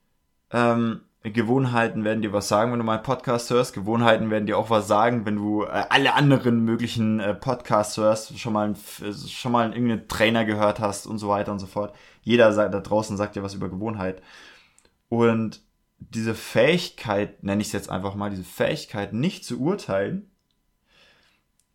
ähm, 0.50 1.02
Gewohnheiten 1.22 2.02
werden 2.04 2.22
dir 2.22 2.32
was 2.32 2.48
sagen, 2.48 2.72
wenn 2.72 2.80
du 2.80 2.84
meinen 2.84 3.04
Podcast 3.04 3.48
hörst. 3.50 3.74
Gewohnheiten 3.74 4.30
werden 4.30 4.46
dir 4.46 4.58
auch 4.58 4.70
was 4.70 4.88
sagen, 4.88 5.24
wenn 5.24 5.36
du 5.36 5.62
äh, 5.62 5.84
alle 5.88 6.14
anderen 6.14 6.64
möglichen 6.64 7.20
äh, 7.20 7.34
Podcasts 7.34 7.96
hörst, 7.96 8.38
schon 8.40 8.52
mal, 8.52 8.72
äh, 8.72 9.12
schon 9.12 9.52
mal 9.52 9.72
irgendeinen 9.72 10.08
Trainer 10.08 10.44
gehört 10.44 10.80
hast 10.80 11.06
und 11.06 11.18
so 11.18 11.28
weiter 11.28 11.52
und 11.52 11.60
so 11.60 11.66
fort. 11.66 11.94
Jeder 12.22 12.52
da 12.52 12.80
draußen 12.80 13.16
sagt 13.16 13.36
dir 13.36 13.42
was 13.44 13.54
über 13.54 13.68
Gewohnheit. 13.68 14.20
Und 15.08 15.60
diese 15.98 16.34
Fähigkeit, 16.34 17.44
nenne 17.44 17.60
ich 17.60 17.68
es 17.68 17.72
jetzt 17.72 17.90
einfach 17.90 18.16
mal, 18.16 18.30
diese 18.30 18.44
Fähigkeit 18.44 19.12
nicht 19.12 19.44
zu 19.44 19.60
urteilen, 19.60 20.28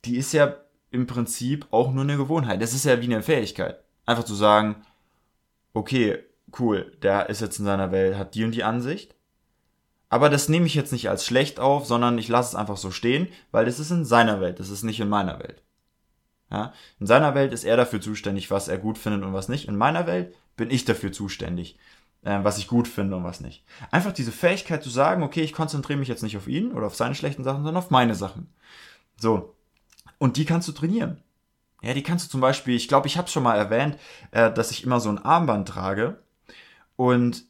die 0.03 0.17
ist 0.17 0.33
ja 0.33 0.55
im 0.97 1.07
Prinzip 1.07 1.67
auch 1.71 1.91
nur 1.93 2.03
eine 2.03 2.17
Gewohnheit. 2.17 2.61
Das 2.61 2.73
ist 2.73 2.85
ja 2.85 2.99
wie 2.99 3.05
eine 3.05 3.21
Fähigkeit. 3.21 3.79
Einfach 4.05 4.25
zu 4.25 4.35
sagen, 4.35 4.75
okay, 5.73 6.19
cool, 6.59 6.91
der 7.01 7.29
ist 7.29 7.41
jetzt 7.41 7.59
in 7.59 7.65
seiner 7.65 7.91
Welt, 7.91 8.17
hat 8.17 8.35
die 8.35 8.43
und 8.43 8.51
die 8.51 8.63
Ansicht. 8.63 9.15
Aber 10.09 10.29
das 10.29 10.49
nehme 10.49 10.65
ich 10.65 10.75
jetzt 10.75 10.91
nicht 10.91 11.09
als 11.09 11.25
schlecht 11.25 11.59
auf, 11.59 11.85
sondern 11.85 12.17
ich 12.17 12.29
lasse 12.29 12.49
es 12.49 12.55
einfach 12.55 12.77
so 12.77 12.91
stehen, 12.91 13.27
weil 13.51 13.65
das 13.65 13.79
ist 13.79 13.91
in 13.91 14.05
seiner 14.05 14.41
Welt, 14.41 14.59
das 14.59 14.69
ist 14.69 14.83
nicht 14.83 14.99
in 14.99 15.09
meiner 15.09 15.39
Welt. 15.39 15.61
Ja? 16.49 16.73
In 16.99 17.07
seiner 17.07 17.35
Welt 17.35 17.53
ist 17.53 17.65
er 17.65 17.77
dafür 17.77 18.01
zuständig, 18.01 18.49
was 18.49 18.69
er 18.69 18.77
gut 18.77 18.97
findet 18.97 19.23
und 19.23 19.33
was 19.33 19.49
nicht. 19.49 19.67
In 19.67 19.75
meiner 19.75 20.07
Welt 20.07 20.33
bin 20.55 20.71
ich 20.71 20.85
dafür 20.85 21.11
zuständig, 21.11 21.77
äh, 22.23 22.39
was 22.41 22.57
ich 22.57 22.67
gut 22.67 22.87
finde 22.87 23.17
und 23.17 23.25
was 23.25 23.41
nicht. 23.41 23.65
Einfach 23.91 24.13
diese 24.13 24.31
Fähigkeit 24.31 24.81
zu 24.81 24.89
sagen, 24.89 25.23
okay, 25.23 25.41
ich 25.41 25.53
konzentriere 25.53 25.99
mich 25.99 26.07
jetzt 26.07 26.23
nicht 26.23 26.37
auf 26.37 26.47
ihn 26.47 26.71
oder 26.71 26.87
auf 26.87 26.95
seine 26.95 27.15
schlechten 27.15 27.43
Sachen, 27.43 27.63
sondern 27.63 27.77
auf 27.77 27.91
meine 27.91 28.15
Sachen. 28.15 28.53
So. 29.17 29.56
Und 30.17 30.37
die 30.37 30.45
kannst 30.45 30.67
du 30.67 30.71
trainieren. 30.71 31.21
Ja, 31.81 31.93
die 31.93 32.03
kannst 32.03 32.25
du 32.25 32.31
zum 32.31 32.41
Beispiel, 32.41 32.75
ich 32.75 32.87
glaube, 32.87 33.07
ich 33.07 33.17
habe 33.17 33.27
schon 33.27 33.43
mal 33.43 33.55
erwähnt, 33.55 33.97
äh, 34.31 34.51
dass 34.51 34.71
ich 34.71 34.83
immer 34.83 34.99
so 34.99 35.09
ein 35.09 35.19
Armband 35.19 35.67
trage 35.67 36.19
und 36.95 37.45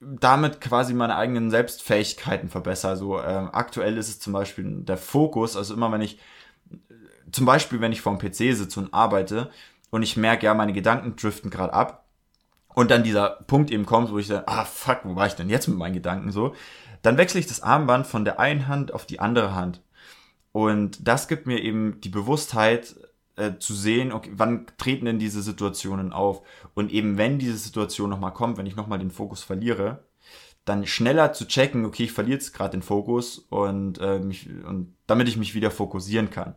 damit 0.00 0.60
quasi 0.60 0.92
meine 0.92 1.16
eigenen 1.16 1.50
Selbstfähigkeiten 1.50 2.50
verbessere. 2.50 2.90
Also 2.90 3.18
äh, 3.18 3.48
aktuell 3.52 3.96
ist 3.96 4.08
es 4.08 4.20
zum 4.20 4.32
Beispiel 4.32 4.82
der 4.82 4.98
Fokus, 4.98 5.56
also 5.56 5.72
immer 5.72 5.90
wenn 5.90 6.02
ich, 6.02 6.18
zum 7.32 7.46
Beispiel 7.46 7.80
wenn 7.80 7.92
ich 7.92 8.02
vorm 8.02 8.18
PC 8.18 8.54
sitze 8.54 8.78
und 8.78 8.92
arbeite 8.92 9.50
und 9.90 10.02
ich 10.02 10.16
merke, 10.18 10.46
ja, 10.46 10.54
meine 10.54 10.74
Gedanken 10.74 11.16
driften 11.16 11.50
gerade 11.50 11.72
ab 11.72 12.06
und 12.74 12.90
dann 12.90 13.04
dieser 13.04 13.30
Punkt 13.46 13.70
eben 13.70 13.86
kommt, 13.86 14.12
wo 14.12 14.18
ich 14.18 14.26
sage, 14.26 14.46
ah 14.46 14.66
fuck, 14.66 15.00
wo 15.04 15.16
war 15.16 15.26
ich 15.26 15.34
denn 15.34 15.48
jetzt 15.48 15.66
mit 15.66 15.78
meinen 15.78 15.94
Gedanken 15.94 16.30
so, 16.30 16.54
dann 17.00 17.16
wechsle 17.16 17.40
ich 17.40 17.46
das 17.46 17.62
Armband 17.62 18.06
von 18.06 18.26
der 18.26 18.38
einen 18.38 18.68
Hand 18.68 18.92
auf 18.92 19.06
die 19.06 19.18
andere 19.18 19.54
Hand 19.54 19.80
und 20.56 21.06
das 21.06 21.28
gibt 21.28 21.46
mir 21.46 21.62
eben 21.62 22.00
die 22.00 22.08
Bewusstheit 22.08 22.96
äh, 23.36 23.58
zu 23.58 23.74
sehen, 23.74 24.10
okay, 24.10 24.30
wann 24.36 24.64
treten 24.78 25.04
denn 25.04 25.18
diese 25.18 25.42
Situationen 25.42 26.14
auf? 26.14 26.40
Und 26.72 26.90
eben 26.92 27.18
wenn 27.18 27.38
diese 27.38 27.58
Situation 27.58 28.08
nochmal 28.08 28.32
kommt, 28.32 28.56
wenn 28.56 28.64
ich 28.64 28.74
nochmal 28.74 28.98
den 28.98 29.10
Fokus 29.10 29.42
verliere, 29.42 30.06
dann 30.64 30.86
schneller 30.86 31.34
zu 31.34 31.46
checken, 31.46 31.84
okay, 31.84 32.04
ich 32.04 32.12
verliere 32.12 32.38
jetzt 32.38 32.54
gerade 32.54 32.70
den 32.70 32.80
Fokus 32.80 33.38
und, 33.50 33.98
äh, 34.00 34.18
mich, 34.18 34.48
und 34.48 34.96
damit 35.06 35.28
ich 35.28 35.36
mich 35.36 35.54
wieder 35.54 35.70
fokussieren 35.70 36.30
kann. 36.30 36.54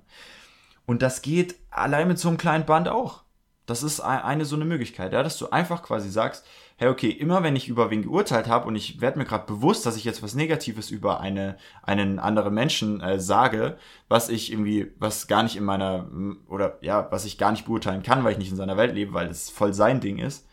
Und 0.85 1.01
das 1.01 1.21
geht 1.21 1.55
allein 1.69 2.07
mit 2.07 2.19
so 2.19 2.29
einem 2.29 2.37
kleinen 2.37 2.65
Band 2.65 2.87
auch. 2.87 3.23
Das 3.65 3.83
ist 3.83 3.99
eine 3.99 4.45
so 4.45 4.55
eine 4.55 4.63
Möglichkeit, 4.63 5.11
ja, 5.11 5.23
dass 5.23 5.37
du 5.37 5.49
einfach 5.49 5.83
quasi 5.83 6.09
sagst, 6.09 6.45
hey, 6.79 6.87
okay, 6.87 7.09
immer 7.09 7.43
wenn 7.43 7.57
ich 7.57 7.67
über 7.67 7.89
wen 7.89 8.03
geurteilt 8.03 8.47
habe 8.47 8.65
und 8.65 8.73
ich 8.77 9.01
werde 9.01 9.19
mir 9.19 9.25
gerade 9.25 9.45
bewusst, 9.45 9.85
dass 9.85 9.97
ich 9.97 10.05
jetzt 10.05 10.23
was 10.23 10.33
Negatives 10.33 10.91
über 10.91 11.19
eine, 11.19 11.57
einen 11.83 12.19
anderen 12.19 12.53
Menschen 12.53 13.01
äh, 13.01 13.19
sage, 13.19 13.77
was 14.07 14.29
ich 14.29 14.49
irgendwie, 14.49 14.93
was 14.97 15.27
gar 15.27 15.43
nicht 15.43 15.57
in 15.57 15.65
meiner, 15.65 16.09
oder 16.47 16.77
ja, 16.79 17.11
was 17.11 17.25
ich 17.25 17.37
gar 17.37 17.51
nicht 17.51 17.65
beurteilen 17.65 18.01
kann, 18.01 18.23
weil 18.23 18.31
ich 18.31 18.37
nicht 18.37 18.51
in 18.51 18.55
seiner 18.55 18.77
Welt 18.77 18.95
lebe, 18.95 19.13
weil 19.13 19.27
das 19.27 19.49
voll 19.49 19.73
sein 19.73 19.99
Ding 19.99 20.19
ist, 20.19 20.47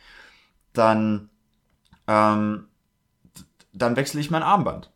dann, 0.73 1.31
ähm, 2.09 2.67
dann 3.73 3.95
wechsle 3.95 4.21
ich 4.21 4.33
mein 4.33 4.43
Armband. 4.43 4.91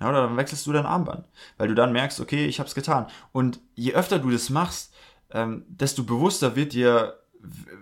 Ja, 0.00 0.10
oder 0.10 0.20
dann 0.26 0.36
wechselst 0.36 0.66
du 0.66 0.72
dein 0.72 0.84
Armband, 0.84 1.24
weil 1.56 1.68
du 1.68 1.74
dann 1.74 1.92
merkst, 1.92 2.20
okay, 2.20 2.44
ich 2.44 2.58
habe 2.58 2.68
es 2.68 2.74
getan. 2.74 3.06
Und 3.32 3.58
je 3.74 3.94
öfter 3.94 4.18
du 4.18 4.30
das 4.30 4.50
machst, 4.50 4.94
ähm, 5.30 5.64
desto 5.66 6.04
bewusster 6.04 6.56
wird 6.56 6.74
dir 6.74 7.18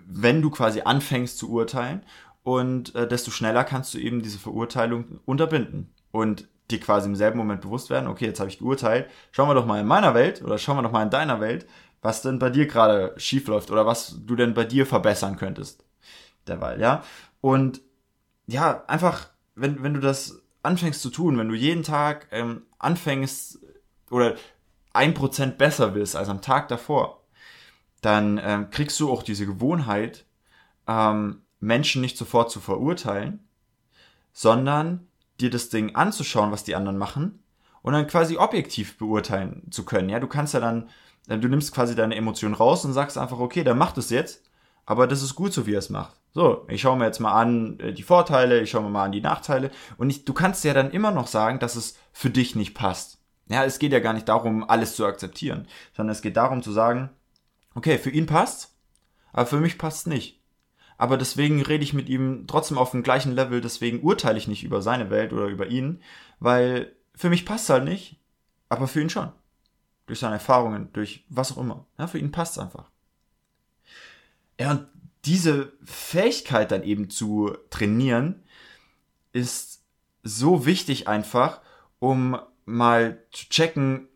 wenn 0.05 0.41
du 0.41 0.49
quasi 0.49 0.81
anfängst 0.81 1.37
zu 1.37 1.51
urteilen 1.51 2.03
und 2.47 2.95
äh, 2.95 3.05
desto 3.05 3.29
schneller 3.29 3.65
kannst 3.65 3.93
du 3.93 3.97
eben 3.97 4.21
diese 4.21 4.39
Verurteilung 4.39 5.19
unterbinden 5.25 5.93
und 6.11 6.47
dir 6.71 6.79
quasi 6.79 7.09
im 7.09 7.15
selben 7.17 7.37
Moment 7.37 7.59
bewusst 7.59 7.89
werden, 7.89 8.07
okay, 8.07 8.23
jetzt 8.23 8.39
habe 8.39 8.49
ich 8.49 8.59
geurteilt, 8.59 9.09
schauen 9.33 9.49
wir 9.49 9.53
doch 9.53 9.65
mal 9.65 9.81
in 9.81 9.85
meiner 9.85 10.13
Welt 10.13 10.41
oder 10.41 10.57
schauen 10.57 10.77
wir 10.77 10.81
doch 10.81 10.93
mal 10.93 11.03
in 11.03 11.09
deiner 11.09 11.41
Welt, 11.41 11.67
was 12.01 12.21
denn 12.21 12.39
bei 12.39 12.49
dir 12.49 12.65
gerade 12.65 13.13
schief 13.17 13.49
läuft 13.49 13.69
oder 13.69 13.85
was 13.85 14.21
du 14.25 14.37
denn 14.37 14.53
bei 14.53 14.63
dir 14.63 14.85
verbessern 14.85 15.35
könntest. 15.35 15.83
Derweil, 16.47 16.79
ja. 16.79 17.03
Und 17.41 17.81
ja, 18.45 18.81
einfach, 18.87 19.27
wenn, 19.55 19.83
wenn 19.83 19.93
du 19.93 19.99
das 19.99 20.41
anfängst 20.63 21.01
zu 21.01 21.09
tun, 21.09 21.37
wenn 21.37 21.49
du 21.49 21.55
jeden 21.55 21.83
Tag 21.83 22.27
ähm, 22.31 22.61
anfängst 22.79 23.59
oder 24.09 24.35
ein 24.93 25.13
Prozent 25.13 25.57
besser 25.57 25.89
bist 25.89 26.15
als 26.15 26.29
am 26.29 26.41
Tag 26.41 26.69
davor, 26.69 27.25
dann 27.99 28.39
ähm, 28.41 28.69
kriegst 28.69 28.97
du 29.01 29.11
auch 29.11 29.21
diese 29.21 29.45
Gewohnheit, 29.45 30.25
ähm, 30.87 31.41
Menschen 31.59 32.01
nicht 32.01 32.17
sofort 32.17 32.51
zu 32.51 32.59
verurteilen, 32.59 33.47
sondern 34.33 35.07
dir 35.39 35.49
das 35.49 35.69
Ding 35.69 35.95
anzuschauen, 35.95 36.51
was 36.51 36.63
die 36.63 36.75
anderen 36.75 36.97
machen 36.97 37.43
und 37.81 37.93
dann 37.93 38.07
quasi 38.07 38.37
objektiv 38.37 38.97
beurteilen 38.97 39.63
zu 39.71 39.85
können. 39.85 40.09
Ja, 40.09 40.19
du 40.19 40.27
kannst 40.27 40.53
ja 40.53 40.59
dann, 40.59 40.89
äh, 41.27 41.37
du 41.37 41.47
nimmst 41.47 41.73
quasi 41.73 41.95
deine 41.95 42.15
Emotionen 42.15 42.55
raus 42.55 42.85
und 42.85 42.93
sagst 42.93 43.17
einfach, 43.17 43.39
okay, 43.39 43.63
der 43.63 43.75
macht 43.75 43.97
es 43.97 44.09
jetzt, 44.09 44.43
aber 44.85 45.07
das 45.07 45.21
ist 45.21 45.35
gut 45.35 45.53
so, 45.53 45.65
wie 45.67 45.73
er 45.73 45.79
es 45.79 45.89
macht. 45.89 46.15
So, 46.33 46.65
ich 46.69 46.81
schaue 46.81 46.97
mir 46.97 47.05
jetzt 47.05 47.19
mal 47.19 47.33
an 47.33 47.79
äh, 47.79 47.93
die 47.93 48.03
Vorteile, 48.03 48.61
ich 48.61 48.69
schaue 48.69 48.83
mir 48.83 48.89
mal 48.89 49.05
an 49.05 49.11
die 49.11 49.21
Nachteile 49.21 49.71
und 49.97 50.09
ich, 50.09 50.25
du 50.25 50.33
kannst 50.33 50.63
ja 50.63 50.73
dann 50.73 50.91
immer 50.91 51.11
noch 51.11 51.27
sagen, 51.27 51.59
dass 51.59 51.75
es 51.75 51.97
für 52.11 52.29
dich 52.29 52.55
nicht 52.55 52.73
passt. 52.73 53.19
Ja, 53.49 53.63
es 53.63 53.79
geht 53.79 53.93
ja 53.93 53.99
gar 53.99 54.13
nicht 54.13 54.27
darum, 54.27 54.69
alles 54.69 54.95
zu 54.95 55.05
akzeptieren, 55.05 55.67
sondern 55.95 56.11
es 56.11 56.21
geht 56.21 56.37
darum 56.37 56.61
zu 56.61 56.71
sagen, 56.71 57.09
okay, 57.75 57.97
für 57.97 58.09
ihn 58.09 58.25
passt, 58.25 58.75
aber 59.31 59.45
für 59.45 59.59
mich 59.59 59.77
passt 59.77 60.07
nicht. 60.07 60.36
Aber 60.97 61.17
deswegen 61.17 61.61
rede 61.61 61.83
ich 61.83 61.93
mit 61.93 62.09
ihm 62.09 62.45
trotzdem 62.47 62.77
auf 62.77 62.91
dem 62.91 63.03
gleichen 63.03 63.31
Level, 63.33 63.61
deswegen 63.61 64.01
urteile 64.01 64.37
ich 64.37 64.47
nicht 64.47 64.63
über 64.63 64.81
seine 64.81 65.09
Welt 65.09 65.31
oder 65.31 65.45
über 65.45 65.67
ihn, 65.67 66.01
weil 66.39 66.95
für 67.15 67.29
mich 67.29 67.45
passt 67.45 67.69
halt 67.69 67.83
nicht, 67.83 68.19
aber 68.69 68.87
für 68.87 69.01
ihn 69.01 69.09
schon. 69.09 69.31
Durch 70.07 70.19
seine 70.19 70.35
Erfahrungen, 70.35 70.91
durch 70.93 71.25
was 71.29 71.51
auch 71.51 71.57
immer. 71.57 71.85
Ja, 71.97 72.07
für 72.07 72.17
ihn 72.17 72.31
passt 72.31 72.53
es 72.57 72.63
einfach. 72.63 72.89
Ja, 74.59 74.71
und 74.71 74.87
diese 75.25 75.73
Fähigkeit 75.83 76.71
dann 76.71 76.83
eben 76.83 77.09
zu 77.09 77.55
trainieren, 77.69 78.43
ist 79.33 79.83
so 80.23 80.65
wichtig 80.65 81.07
einfach, 81.07 81.61
um 81.99 82.39
mal 82.65 83.23
zu 83.31 83.49
checken, 83.49 84.07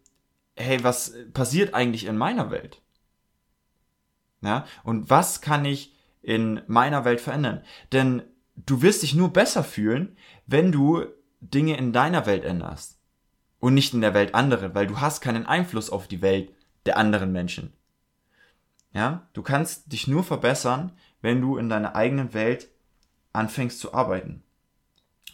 hey, 0.56 0.84
was 0.84 1.14
passiert 1.34 1.74
eigentlich 1.74 2.06
in 2.06 2.18
meiner 2.18 2.50
Welt? 2.50 2.82
Ja, 4.42 4.66
und 4.84 5.10
was 5.10 5.42
kann 5.42 5.66
ich 5.66 5.96
in 6.22 6.62
meiner 6.68 7.06
Welt 7.06 7.22
verändern? 7.22 7.64
Denn 7.92 8.24
du 8.56 8.82
wirst 8.82 9.04
dich 9.04 9.16
nur 9.16 9.34
besser 9.34 9.64
fühlen, 9.64 10.18
wenn 10.46 10.72
du 10.72 11.06
Dinge 11.40 11.78
in 11.78 11.94
deiner 11.94 12.26
Welt 12.26 12.44
änderst 12.44 13.00
und 13.60 13.74
nicht 13.74 13.94
in 13.94 14.02
der 14.02 14.14
Welt 14.14 14.36
anderer, 14.36 14.76
weil 14.76 14.88
du 14.88 15.00
hast 15.00 15.22
keinen 15.22 15.46
Einfluss 15.46 15.90
auf 15.90 16.08
die 16.08 16.22
Welt 16.22 16.54
der 16.86 16.98
anderen 16.98 17.32
Menschen. 17.32 17.74
Ja, 18.94 19.28
du 19.34 19.42
kannst 19.42 19.92
dich 19.92 20.08
nur 20.08 20.24
verbessern, 20.24 20.92
wenn 21.22 21.42
du 21.42 21.58
in 21.58 21.70
deiner 21.70 21.96
eigenen 21.96 22.34
Welt 22.34 22.70
anfängst 23.34 23.80
zu 23.80 23.94
arbeiten. 23.94 24.44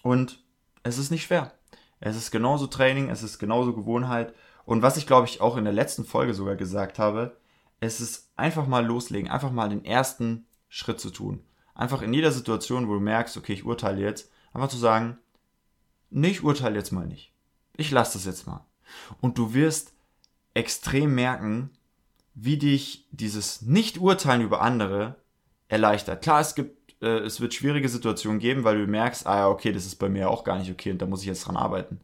Und 0.04 0.44
es 0.84 0.98
ist 0.98 1.10
nicht 1.10 1.24
schwer. 1.24 1.54
Es 2.00 2.16
ist 2.16 2.32
genauso 2.32 2.68
Training, 2.68 3.10
es 3.10 3.24
ist 3.24 3.40
genauso 3.40 3.74
Gewohnheit. 3.74 4.34
Und 4.66 4.82
was 4.82 4.98
ich 4.98 5.08
glaube 5.08 5.28
ich 5.28 5.42
auch 5.42 5.58
in 5.58 5.64
der 5.64 5.74
letzten 5.74 6.06
Folge 6.06 6.34
sogar 6.34 6.56
gesagt 6.56 7.00
habe, 7.00 7.38
es 7.80 8.00
ist 8.00 8.32
einfach 8.36 8.68
mal 8.68 8.86
loslegen, 8.86 9.30
einfach 9.30 9.52
mal 9.52 9.70
den 9.70 9.86
ersten 9.86 10.46
Schritt 10.70 11.00
zu 11.00 11.10
tun. 11.10 11.44
Einfach 11.76 12.02
in 12.02 12.14
jeder 12.14 12.32
Situation, 12.32 12.88
wo 12.88 12.96
du 12.96 13.00
merkst, 13.00 13.38
okay, 13.38 13.54
ich 13.54 13.66
urteile 13.66 14.02
jetzt, 14.02 14.32
einfach 14.52 14.70
zu 14.70 14.78
sagen, 14.78 15.18
nee, 16.10 16.30
ich 16.30 16.44
urteile 16.44 16.76
jetzt 16.76 16.92
mal 16.92 17.06
nicht. 17.06 17.34
Ich 17.76 17.92
lasse 17.92 18.14
das 18.14 18.26
jetzt 18.26 18.48
mal. 18.48 18.66
Und 19.22 19.38
du 19.38 19.54
wirst 19.54 19.94
extrem 20.54 21.14
merken, 21.14 21.70
wie 22.34 22.58
dich 22.58 23.08
dieses 23.12 23.62
Nicht-Urteilen 23.62 24.42
über 24.42 24.62
andere 24.62 25.16
erleichtert. 25.68 26.22
Klar, 26.22 26.42
es 26.42 26.56
gibt, 26.56 27.02
äh, 27.02 27.20
es 27.20 27.42
wird 27.42 27.54
schwierige 27.54 27.90
Situationen 27.90 28.40
geben, 28.40 28.64
weil 28.64 28.80
du 28.80 28.88
merkst, 28.88 29.28
ah 29.28 29.38
ja, 29.38 29.50
okay, 29.50 29.72
das 29.72 29.86
ist 29.86 29.96
bei 29.96 30.10
mir 30.10 30.30
auch 30.30 30.44
gar 30.44 30.58
nicht 30.58 30.72
okay 30.72 30.92
und 30.92 31.02
da 31.02 31.06
muss 31.06 31.22
ich 31.22 31.28
jetzt 31.28 31.46
dran 31.46 31.58
arbeiten. 31.58 32.00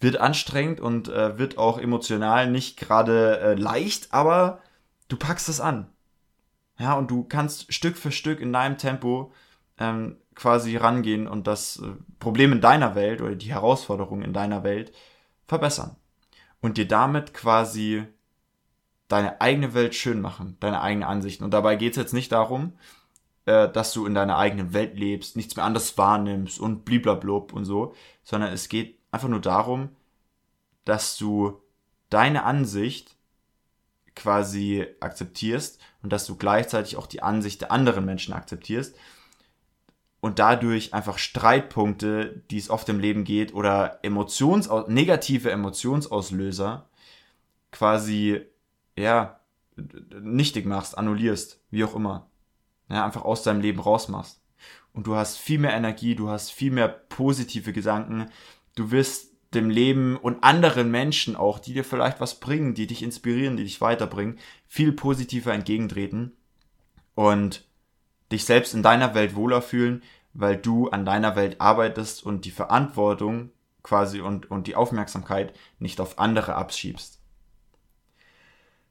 Wird 0.00 0.16
anstrengend 0.18 0.80
und 0.80 1.08
äh, 1.08 1.38
wird 1.38 1.58
auch 1.58 1.78
emotional 1.78 2.50
nicht 2.50 2.76
gerade 2.76 3.38
äh, 3.40 3.54
leicht, 3.54 4.12
aber 4.12 4.60
du 5.08 5.16
packst 5.16 5.48
es 5.48 5.60
an. 5.60 5.88
Ja, 6.78 6.94
und 6.94 7.10
du 7.10 7.24
kannst 7.24 7.72
Stück 7.72 7.96
für 7.96 8.12
Stück 8.12 8.40
in 8.40 8.52
deinem 8.52 8.78
Tempo 8.78 9.32
ähm, 9.78 10.16
quasi 10.34 10.76
rangehen 10.76 11.28
und 11.28 11.46
das 11.46 11.78
äh, 11.80 11.92
Problem 12.18 12.52
in 12.52 12.60
deiner 12.60 12.94
Welt 12.94 13.20
oder 13.20 13.36
die 13.36 13.52
Herausforderung 13.52 14.22
in 14.22 14.32
deiner 14.32 14.64
Welt 14.64 14.92
verbessern. 15.46 15.96
Und 16.60 16.78
dir 16.78 16.88
damit 16.88 17.34
quasi 17.34 18.04
deine 19.08 19.40
eigene 19.40 19.74
Welt 19.74 19.94
schön 19.94 20.20
machen, 20.20 20.56
deine 20.60 20.80
eigene 20.80 21.06
Ansichten. 21.06 21.44
Und 21.44 21.52
dabei 21.52 21.76
geht 21.76 21.92
es 21.92 21.96
jetzt 21.96 22.14
nicht 22.14 22.32
darum, 22.32 22.72
äh, 23.46 23.68
dass 23.68 23.92
du 23.92 24.06
in 24.06 24.14
deiner 24.14 24.38
eigenen 24.38 24.72
Welt 24.72 24.98
lebst, 24.98 25.36
nichts 25.36 25.56
mehr 25.56 25.64
anders 25.64 25.96
wahrnimmst 25.98 26.58
und 26.58 26.84
bliblablub 26.84 27.52
und 27.52 27.64
so, 27.64 27.94
sondern 28.22 28.52
es 28.52 28.68
geht 28.68 28.98
einfach 29.10 29.28
nur 29.28 29.40
darum, 29.40 29.90
dass 30.84 31.16
du 31.16 31.60
deine 32.10 32.44
Ansicht 32.44 33.16
quasi 34.14 34.86
akzeptierst 35.00 35.80
und 36.02 36.12
dass 36.12 36.26
du 36.26 36.36
gleichzeitig 36.36 36.96
auch 36.96 37.06
die 37.06 37.22
Ansicht 37.22 37.60
der 37.60 37.72
anderen 37.72 38.04
Menschen 38.04 38.34
akzeptierst 38.34 38.96
und 40.24 40.38
dadurch 40.38 40.94
einfach 40.94 41.18
Streitpunkte, 41.18 42.42
die 42.50 42.56
es 42.56 42.70
oft 42.70 42.88
im 42.88 42.98
Leben 42.98 43.24
geht, 43.24 43.52
oder 43.52 43.98
Emotions 44.02 44.70
negative 44.86 45.50
Emotionsauslöser 45.50 46.88
quasi, 47.70 48.40
ja, 48.96 49.40
nichtig 50.22 50.64
machst, 50.64 50.96
annullierst, 50.96 51.60
wie 51.70 51.84
auch 51.84 51.94
immer. 51.94 52.30
Ja, 52.88 53.04
einfach 53.04 53.22
aus 53.22 53.42
deinem 53.42 53.60
Leben 53.60 53.80
rausmachst. 53.80 54.40
Und 54.94 55.06
du 55.06 55.14
hast 55.14 55.36
viel 55.36 55.58
mehr 55.58 55.74
Energie, 55.74 56.14
du 56.14 56.30
hast 56.30 56.52
viel 56.52 56.70
mehr 56.70 56.88
positive 56.88 57.74
Gedanken, 57.74 58.30
du 58.76 58.92
wirst 58.92 59.33
dem 59.54 59.70
Leben 59.70 60.16
und 60.16 60.42
anderen 60.42 60.90
Menschen 60.90 61.36
auch, 61.36 61.58
die 61.58 61.74
dir 61.74 61.84
vielleicht 61.84 62.20
was 62.20 62.40
bringen, 62.40 62.74
die 62.74 62.86
dich 62.86 63.02
inspirieren, 63.02 63.56
die 63.56 63.64
dich 63.64 63.80
weiterbringen, 63.80 64.38
viel 64.66 64.92
positiver 64.92 65.52
entgegentreten. 65.52 66.32
Und 67.14 67.64
dich 68.32 68.44
selbst 68.44 68.74
in 68.74 68.82
deiner 68.82 69.14
Welt 69.14 69.34
wohler 69.34 69.62
fühlen, 69.62 70.02
weil 70.32 70.56
du 70.56 70.88
an 70.88 71.04
deiner 71.04 71.36
Welt 71.36 71.60
arbeitest 71.60 72.24
und 72.24 72.44
die 72.44 72.50
Verantwortung 72.50 73.50
quasi 73.82 74.20
und, 74.20 74.50
und 74.50 74.66
die 74.66 74.74
Aufmerksamkeit 74.74 75.54
nicht 75.78 76.00
auf 76.00 76.18
andere 76.18 76.56
abschiebst. 76.56 77.20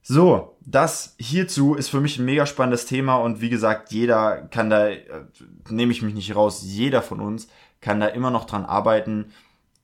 So, 0.01 0.57
das 0.59 1.15
hierzu 1.17 1.75
ist 1.75 1.89
für 1.89 2.01
mich 2.01 2.19
ein 2.19 2.25
mega 2.25 2.45
spannendes 2.45 2.85
Thema 2.85 3.15
und 3.15 3.41
wie 3.41 3.49
gesagt, 3.49 3.91
jeder 3.91 4.47
kann 4.49 4.69
da, 4.69 4.89
äh, 4.89 5.25
nehme 5.69 5.91
ich 5.93 6.01
mich 6.01 6.13
nicht 6.13 6.35
raus, 6.35 6.61
jeder 6.63 7.01
von 7.01 7.19
uns 7.19 7.47
kann 7.79 7.99
da 7.99 8.07
immer 8.07 8.29
noch 8.29 8.45
dran 8.45 8.65
arbeiten 8.65 9.31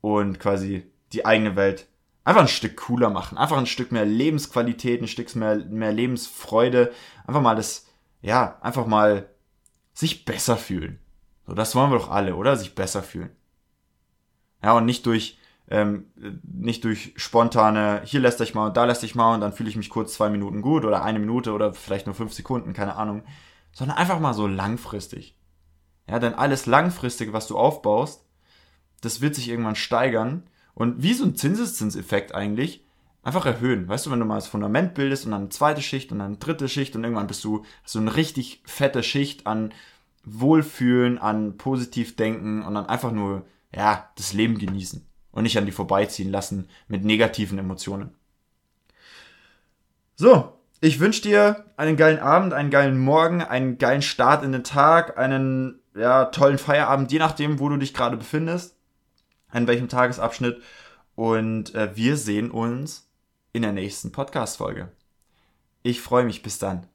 und 0.00 0.38
quasi 0.40 0.90
die 1.12 1.26
eigene 1.26 1.56
Welt 1.56 1.86
einfach 2.24 2.42
ein 2.42 2.48
Stück 2.48 2.76
cooler 2.76 3.10
machen, 3.10 3.38
einfach 3.38 3.58
ein 3.58 3.66
Stück 3.66 3.92
mehr 3.92 4.04
Lebensqualität, 4.04 5.02
ein 5.02 5.08
Stück 5.08 5.34
mehr, 5.34 5.56
mehr 5.56 5.92
Lebensfreude, 5.92 6.92
einfach 7.26 7.40
mal 7.40 7.56
das, 7.56 7.88
ja, 8.22 8.58
einfach 8.60 8.86
mal 8.86 9.28
sich 9.92 10.24
besser 10.24 10.56
fühlen. 10.56 10.98
So, 11.46 11.54
das 11.54 11.74
wollen 11.74 11.90
wir 11.90 11.98
doch 11.98 12.10
alle, 12.10 12.36
oder? 12.36 12.56
Sich 12.56 12.74
besser 12.74 13.02
fühlen. 13.02 13.30
Ja, 14.62 14.76
und 14.76 14.84
nicht 14.84 15.06
durch, 15.06 15.38
ähm, 15.68 16.06
nicht 16.42 16.84
durch 16.84 17.14
spontane, 17.16 18.02
hier 18.04 18.20
lässt 18.20 18.40
ich 18.40 18.54
mal 18.54 18.68
und 18.68 18.76
da 18.76 18.84
lässt 18.84 19.02
ich 19.02 19.14
mal 19.14 19.34
und 19.34 19.40
dann 19.40 19.52
fühle 19.52 19.70
ich 19.70 19.76
mich 19.76 19.90
kurz 19.90 20.14
zwei 20.14 20.28
Minuten 20.28 20.62
gut 20.62 20.84
oder 20.84 21.02
eine 21.02 21.18
Minute 21.18 21.52
oder 21.52 21.74
vielleicht 21.74 22.06
nur 22.06 22.14
fünf 22.14 22.32
Sekunden, 22.32 22.74
keine 22.74 22.96
Ahnung. 22.96 23.22
Sondern 23.72 23.96
einfach 23.96 24.20
mal 24.20 24.34
so 24.34 24.46
langfristig. 24.46 25.36
Ja, 26.08 26.18
denn 26.18 26.34
alles 26.34 26.66
Langfristige, 26.66 27.32
was 27.32 27.46
du 27.46 27.56
aufbaust, 27.56 28.26
das 29.00 29.20
wird 29.20 29.34
sich 29.34 29.48
irgendwann 29.48 29.76
steigern 29.76 30.44
und 30.74 31.02
wie 31.02 31.14
so 31.14 31.24
ein 31.24 31.36
Zinseszinseffekt 31.36 32.34
eigentlich, 32.34 32.84
einfach 33.22 33.46
erhöhen. 33.46 33.88
Weißt 33.88 34.06
du, 34.06 34.10
wenn 34.10 34.20
du 34.20 34.24
mal 34.24 34.36
das 34.36 34.48
Fundament 34.48 34.94
bildest 34.94 35.24
und 35.24 35.32
dann 35.32 35.42
eine 35.42 35.50
zweite 35.50 35.82
Schicht 35.82 36.12
und 36.12 36.18
dann 36.18 36.28
eine 36.28 36.36
dritte 36.36 36.68
Schicht 36.68 36.96
und 36.96 37.04
irgendwann 37.04 37.26
bist 37.26 37.44
du 37.44 37.64
so 37.84 37.98
eine 37.98 38.16
richtig 38.16 38.62
fette 38.64 39.02
Schicht 39.02 39.46
an 39.46 39.72
Wohlfühlen, 40.24 41.18
an 41.18 41.56
positiv 41.56 42.16
denken 42.16 42.62
und 42.62 42.74
dann 42.74 42.86
einfach 42.86 43.12
nur, 43.12 43.44
ja, 43.74 44.10
das 44.16 44.32
Leben 44.32 44.58
genießen 44.58 45.06
und 45.32 45.42
nicht 45.42 45.58
an 45.58 45.66
die 45.66 45.72
vorbeiziehen 45.72 46.30
lassen 46.30 46.68
mit 46.88 47.04
negativen 47.04 47.58
Emotionen. 47.58 48.14
So, 50.16 50.52
ich 50.80 51.00
wünsche 51.00 51.22
dir 51.22 51.64
einen 51.76 51.96
geilen 51.96 52.18
Abend, 52.18 52.52
einen 52.52 52.70
geilen 52.70 52.98
Morgen, 52.98 53.42
einen 53.42 53.78
geilen 53.78 54.02
Start 54.02 54.44
in 54.44 54.52
den 54.52 54.64
Tag, 54.64 55.18
einen 55.18 55.80
ja, 55.94 56.26
tollen 56.26 56.58
Feierabend, 56.58 57.12
je 57.12 57.18
nachdem, 57.18 57.58
wo 57.58 57.68
du 57.68 57.76
dich 57.76 57.94
gerade 57.94 58.16
befindest, 58.16 58.76
an 59.50 59.66
welchem 59.66 59.88
Tagesabschnitt. 59.88 60.62
Und 61.14 61.74
äh, 61.74 61.94
wir 61.96 62.16
sehen 62.16 62.50
uns 62.50 63.10
in 63.52 63.62
der 63.62 63.72
nächsten 63.72 64.12
Podcast-Folge. 64.12 64.90
Ich 65.82 66.00
freue 66.00 66.24
mich. 66.24 66.42
Bis 66.42 66.58
dann. 66.58 66.86